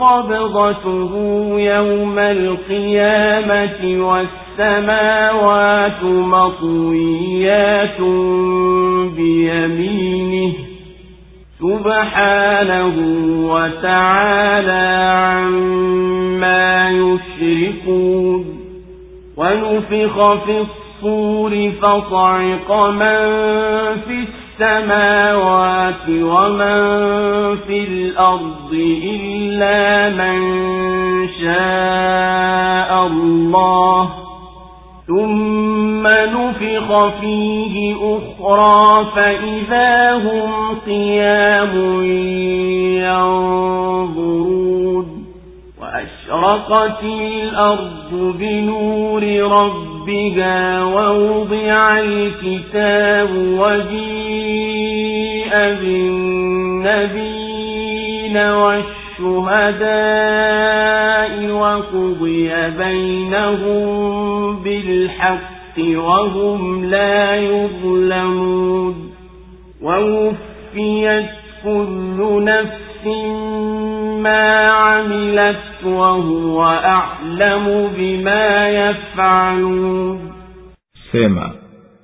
[0.01, 1.11] قبضته
[1.59, 8.01] يوم القيامة والسماوات مطويات
[9.15, 10.53] بيمينه
[11.59, 12.95] سبحانه
[13.53, 14.87] وتعالى
[15.37, 18.45] عما يشركون
[19.37, 23.27] ونفخ في الصور فصعق من
[24.07, 24.13] في
[24.59, 26.79] السماوات ومن
[27.67, 28.73] في الأرض
[29.03, 30.39] إلا من
[31.41, 34.09] شاء الله
[35.07, 40.51] ثم نفخ فيه أخرى فإذا هم
[40.85, 42.03] قيام
[44.07, 45.16] ينظرون
[46.31, 53.29] وأشرقت الأرض بنور ربها ووضع الكتاب
[53.59, 55.53] وجيء
[57.07, 59.87] بالنبيين والشهداء
[61.51, 69.11] وقضي بينهم بالحق وهم لا يظلمون
[69.81, 71.25] ووفيت
[71.63, 72.86] كل نفس
[74.22, 80.18] ما عملت وهو أعلم بما يفعلون
[81.12, 81.50] sema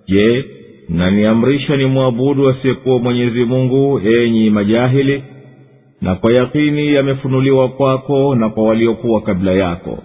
[0.08, 0.44] je
[0.88, 5.22] mnaniamrisha ni mwabudu asiyekuwa mwenyezi mungu enyi majahili
[6.00, 9.98] na kwa yakini yamefunuliwa kwako na kwa waliokuwa kabla yako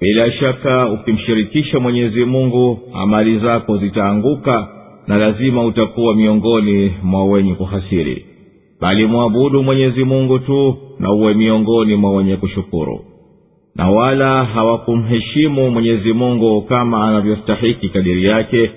[0.00, 4.68] bila shaka ukimshirikisha mwenyezi mungu amali zako zitaanguka
[5.06, 8.26] na lazima utakuwa miongoni mwa wenye kuhasiri
[8.81, 12.99] bali mwabudu mwenyezi mungu tu na uwe miongoni mwa wenye kushukuru.
[13.75, 18.71] Na wala hawakumheshimu mwenyezi mungu kama anavyostahiki kadiri yake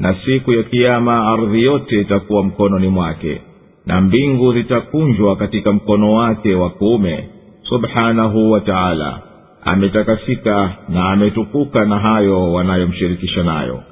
[0.00, 3.40] na siku ya kiama ardhi yote itakuwa mkononi mwake
[3.86, 7.28] na mbingu zitakunjwa katika mkono wake wa kuume
[7.62, 9.22] subhanahu wa taala.
[9.64, 13.82] Ametakasika na ametukuka na hayo wanayomshirikisha nayo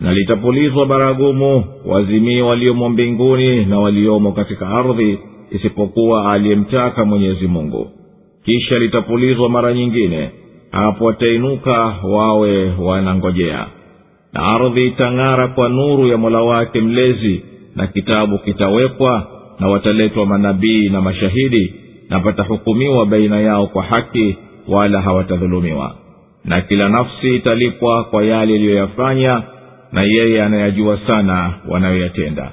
[0.00, 5.18] na litapulizwa baragumu wazimii waliomo mbinguni na waliomo katika ardhi
[5.50, 7.90] isipokuwa aliyemtaka mwenyezi mungu.
[8.44, 10.30] Kisha litapulizwa mara nyingine
[10.70, 13.66] hapo watainuka wawe wanangojea.
[14.32, 17.42] Na ardhi itang'ara kwa nuru ya mola wake mlezi
[17.76, 19.26] na kitabu kitawekwa
[19.60, 21.74] na wataletwa manabii na mashahidi
[22.10, 24.36] na patahukumiwa baina yao kwa haki
[24.68, 25.94] wala hawatadhulumiwa.
[26.44, 29.42] Na kila nafsi italipwa kwa yale iliyoyafanya
[29.94, 32.50] na yeye anayajua sana wanayoyatenda.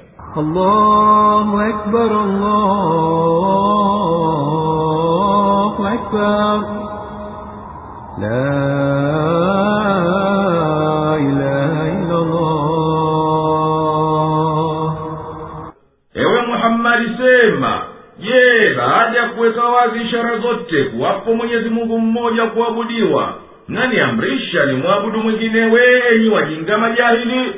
[16.14, 17.82] Ewe Muhammadi, sema
[18.18, 23.34] je, baada ya kuweka wazi ishara zote, kuwapo Mwenyezi Mungu mmoja kuabudiwa
[23.68, 27.54] mnaniamrisha ni mwabudu mwinginewe enyi wajinga majahili.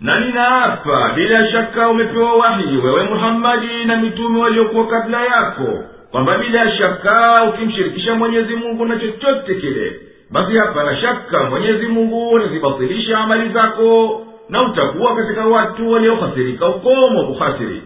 [0.00, 5.84] Na ninaapa bila shaka umepewa wahi wewe muhammadi na mitume waliokuwa kabla yako.
[6.10, 10.00] Kwamba bila shaka ukimshirikisha mwenyezi mungu na chochote kile
[10.30, 17.82] basi hapana shaka mwenyezi mungu unazibatilisha amali zako na utakuwa katika watu waliohasirika ukomo kuhasiri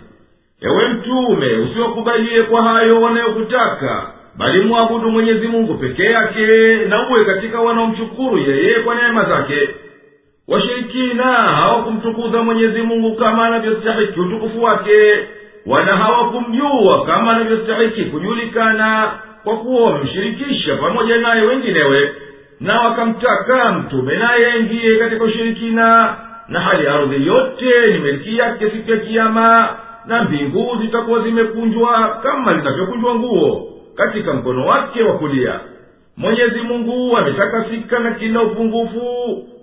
[0.61, 6.47] ewe mtume usiwakubalie kwa hayo wanayokutaka bali mwabudu mwenyezi mungu peke yake
[6.89, 9.69] na uwe katika wanaomshukuru yeye kwa neema zake.
[10.49, 15.01] Washirikina hawakumtukuza mwenyezi mungu kama anavyostahiki utukufu wake
[15.67, 19.13] wala hawakumjua kama anavyostahiki kujulikana
[19.45, 22.13] kwa kuwa wamemshirikisha pamoja naye wenginewe
[22.61, 26.17] na wakamtaka mtume naye aingiye katika ushirikina
[26.49, 29.69] na hali ardhi yote ni meliki yake siku ya kiama
[30.07, 35.61] na mbingu zitakuwa zimekunjwa kama zinavyokunjwa nguo katika mkono wake wa kulia.
[36.17, 39.03] Mwenyezi mungu ametakasika na kila upungufu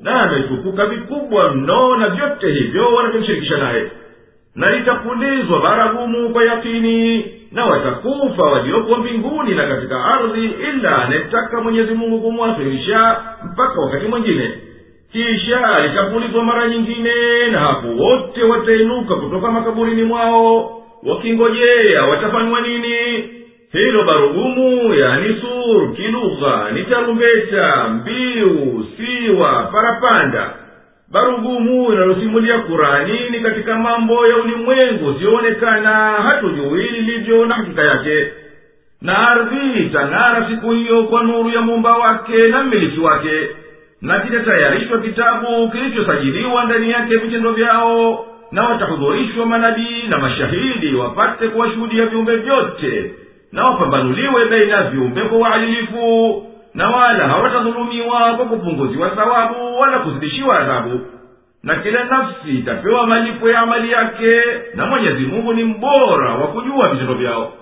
[0.01, 3.91] na ametukuka vikubwa mno na vyote hivyo wanavyomshirikisha naye.
[4.55, 11.93] Na litapulizwa baragumu kwa yakini na watakufa walioko mbinguni na katika ardhi ila anayetaka mwenyezi
[11.93, 13.17] mungu kumwakhirisha
[13.51, 14.49] mpaka wakati mwingine.
[15.11, 17.11] Kisha litapulizwa mara nyingine
[17.51, 23.23] na hapo wote watainuka kutoka makaburini mwao wakingojea watafanywa nini
[23.73, 30.53] hilo barugumu yani sur kilugha ni tarumbeta mbiu siwa parapanda.
[31.11, 38.27] Barugumu inalosimulia kurani ni katika mambo ya ulimwengu usiyoonekana hatujui lilivyo na hakika yake.
[39.01, 43.47] Na ardhi itang'ara siku hiyo kwa nuru ya muumba wake na mmiliki wake
[44.01, 52.05] na kitatayarishwa kitabu kilichosajiliwa ndani yake vitendo vyao na watahudhurishwa manabii na mashahidi wapate kuwashuhudia
[52.05, 53.11] viumbe vyote
[53.52, 56.44] na wapambanuliwe baina ya viumbe kwa uadilifu
[56.74, 61.00] na wala hawatadhulumiwa kwa kupunguziwa thawabu wala kuzidishiwa adhabu
[61.62, 64.40] na kila nafsi itapewa malipo ya amali yake
[64.74, 67.52] na mwenyezi mungu ni mbora wa kujua vitendo vyao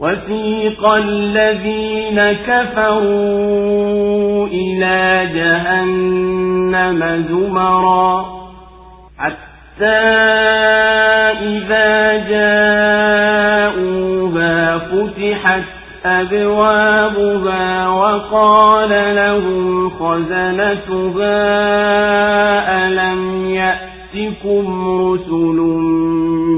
[0.00, 3.66] وسيق الذين كفروا
[4.46, 8.24] إلى جهنم زمرا
[9.18, 10.02] حتى
[11.41, 13.71] إذا جاءوها
[14.77, 15.63] فتحت
[16.05, 21.41] أبوابها وقال لهم خزنتها
[22.87, 24.65] ألم يأتكم
[25.01, 25.57] رسل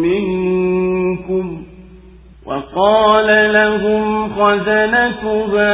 [0.03, 1.63] منكم؟
[2.45, 5.73] وقال لهم خزنتها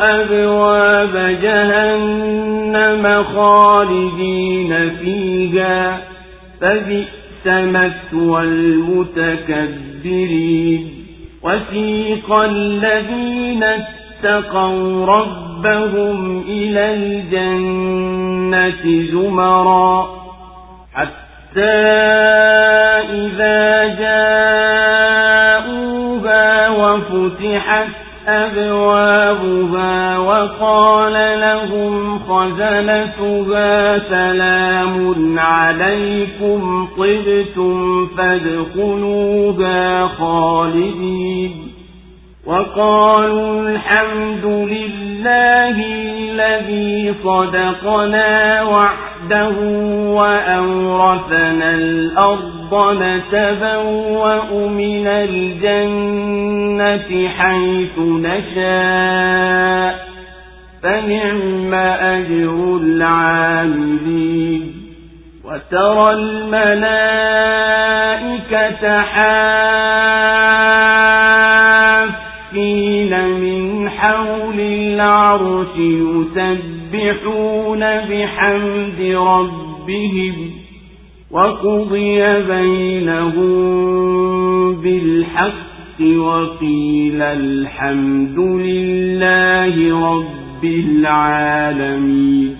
[0.00, 5.98] أبواب جهنم خالدين فيها.
[6.60, 10.90] فبئس مثوى المتكبرين.
[11.42, 20.08] وسيق الذين اتقوا ربهم إلى الجنة زمرا.
[20.94, 21.80] حتى
[23.10, 25.28] إذا جاءوها
[26.68, 41.72] وفتحت أبوابها وقال لهم خزنتها سلام عليكم طبتم فادخلوها خالدين.
[42.46, 48.62] وقالوا الحمد لله الذي صدقنا
[49.30, 49.58] وعده
[50.10, 56.48] وأورثنا الأرض نتبوأ من الجنة
[57.28, 59.92] حيث نشاء
[60.82, 64.62] فنعم أجر العاملين.
[65.44, 67.22] وترى الملائكة
[69.02, 69.92] حافين
[73.28, 73.59] من
[73.99, 80.35] حول العرش يسبحون بحمد ربهم
[81.31, 83.55] وقضي بينهم
[84.81, 89.75] بالحق وقيل الحمد لله
[90.11, 92.55] رب العالمين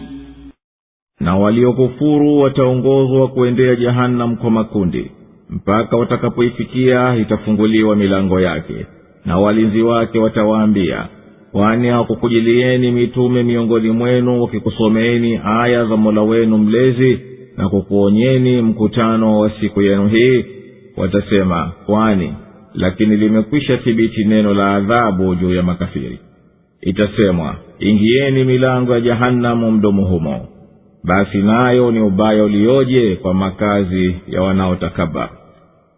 [1.19, 5.11] na waliokufuru wataongozwa kuendea jehanamu kwa makundi
[5.49, 8.85] mpaka watakapoifikia itafunguliwa milango yake
[9.25, 11.07] na walinzi wake watawaambia
[11.52, 17.20] kwani hakukujilieni mitume miongoni mwenu wakikusomeeni aya za mola wenu mlezi
[17.56, 20.44] na kukuonyeni mkutano wa siku yenu hii.
[20.96, 22.34] Watasema kwani
[22.74, 26.18] lakini limekwisha thibiti neno la adhabu juu ya makafiri.
[26.80, 30.48] Itasemwa ingieni milango ya jahanamu mdomo humo.
[31.04, 35.30] Basi nayo ni ubaya ulioje kwa makazi ya wanaotakabar.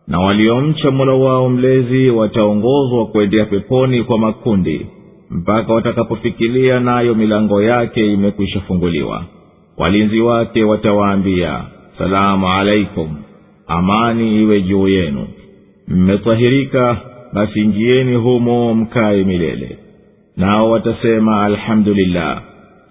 [0.09, 4.87] Na waliomcha mola wao mlezi wataongozwa kuendea peponi kwa makundi
[5.33, 9.25] mpaka watakapofikilia nayo milango yake imekwisha funguliwa.
[9.79, 11.61] Walinzi wake watawaambia
[11.99, 13.17] salamu alaikum
[13.67, 15.27] amani iwe juu yenu.
[15.89, 16.97] Mmetahirika
[17.33, 19.79] basi ingieni humo mkaye milele.
[20.37, 22.43] Nao watasema alhamdulillah.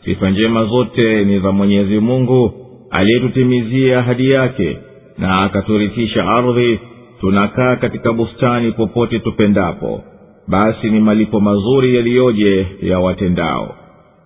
[0.06, 2.54] Sifa njema zote ni za mwenyezi mungu
[2.92, 4.78] aliyetutimizia ahadi yake
[5.18, 6.80] na akaturithisha ardhi.
[7.20, 10.04] Tunakaa katika bustani popote tupendapo
[10.48, 13.76] basi ni malipo mazuri yaliyoje ya watendao.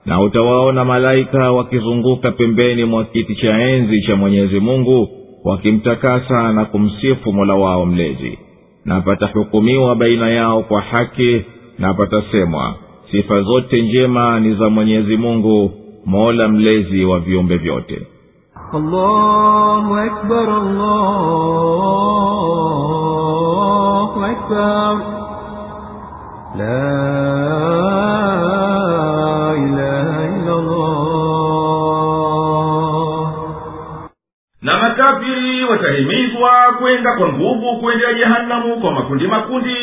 [0.06, 5.10] Na utawaona malaika wakizunguka pembeni mwa kiti cha enzi cha mwenyezi mungu
[5.44, 8.40] wakimtakasa na kumsifu mola wao mlezi.
[8.86, 11.42] Na patahukumiwa baina yao kwa haki
[11.80, 12.76] na patasemwa
[13.12, 15.72] sifa zote njema ni za mwenyezi mungu
[16.06, 18.02] mola mlezi wa viumbe vyote.
[18.74, 20.50] Allahu akbar,
[22.86, 25.25] allahu akbar
[34.62, 39.76] na makafiri watahimizwa kwenda kwa nguvu kuendea jehanamu kwa makundi makundi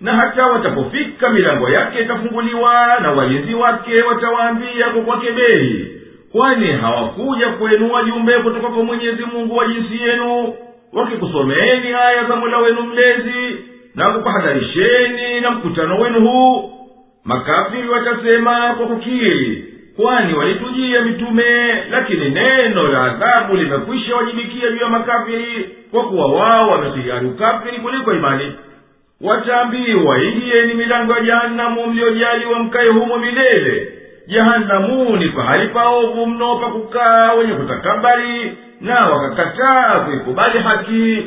[0.00, 5.86] na hata watapofika milango yake itafunguliwa na walinzi wake watawaambia kwa kwakebei
[6.32, 10.54] kwani hawakuja kwenu wajumbe kutoka kwa mwenyezi mungu wa jinsi yenu
[10.92, 13.58] wakikusomeeni aya za mola wenu mlezi
[13.94, 16.72] na kukuhadharisheni na mkutano wenu huu.
[17.24, 19.64] Makafiri watasema kwa kukiri
[19.96, 26.70] kwani walitujia mitume lakini neno la adhabu limekwisha wajibikia juu ya makafiri kwa kuwa wao
[26.70, 28.52] wamehiari ukafiri kuliko imani.
[29.20, 33.92] Wataambiwa ingieni milango ya jahanamu mliojaliwa mkaye humo milele.
[34.26, 41.22] Jahanamu ni pahali paovu mno pa kukaa wenye kutakabari na wakakataa kuikubali haki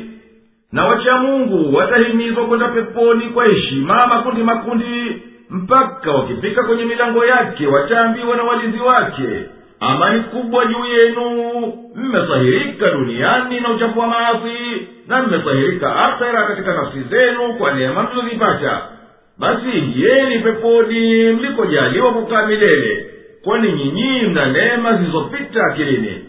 [0.74, 7.68] na wacha mungu watahimizwa kwenda peponi kwa heshima makundi makundi mpaka wakifika kwenye milango yake
[7.68, 9.30] wataambiwa na walinzi wake.
[9.80, 11.30] Amani kubwa juu yenu
[11.96, 18.82] mmesahirika duniani na uchafu wa maasi na mmesahirika akhera katika nafsi zenu kwa neema mlizozipata
[19.40, 23.06] basi ingieni peponi mlikojaliwa kukaa milele
[23.44, 26.22] kwani nyinyi mna neema zilizopita akilini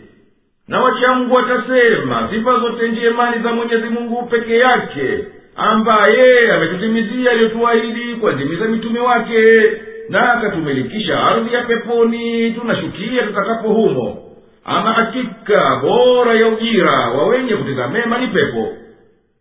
[0.69, 5.25] na wachamgu watasema sifa zote njemani za mwenyezi mungu peke yake
[5.57, 9.63] ambaye ametutimizia aliyotuahidi kwa ndimi za mitume wake
[10.09, 14.21] na akatumilikisha ardhi ya peponi tunashukia tutakapo humo.
[14.65, 18.73] Ama hakika bora ya ujira wa wenye kutenda mema ni pepo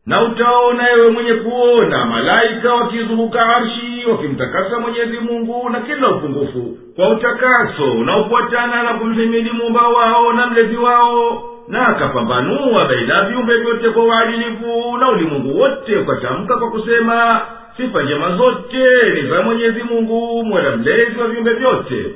[0.05, 6.77] na utaona ewe mwenye kuona malaika wakizunguka arshi wakimtakasa mwenyezi mungu na kila upungufu.
[6.95, 13.57] Kwa utakaso unaofuatana na kumhimidi muumba wao na mlezi wao na akapambanua baina ya viumbe
[13.57, 17.41] vyote kwa uadilifu na ulimwengu wote ukatamka kwa kusema
[17.77, 22.15] sifa njema zote ni za mwenyezi mungu mola mlezi wa viumbe vyote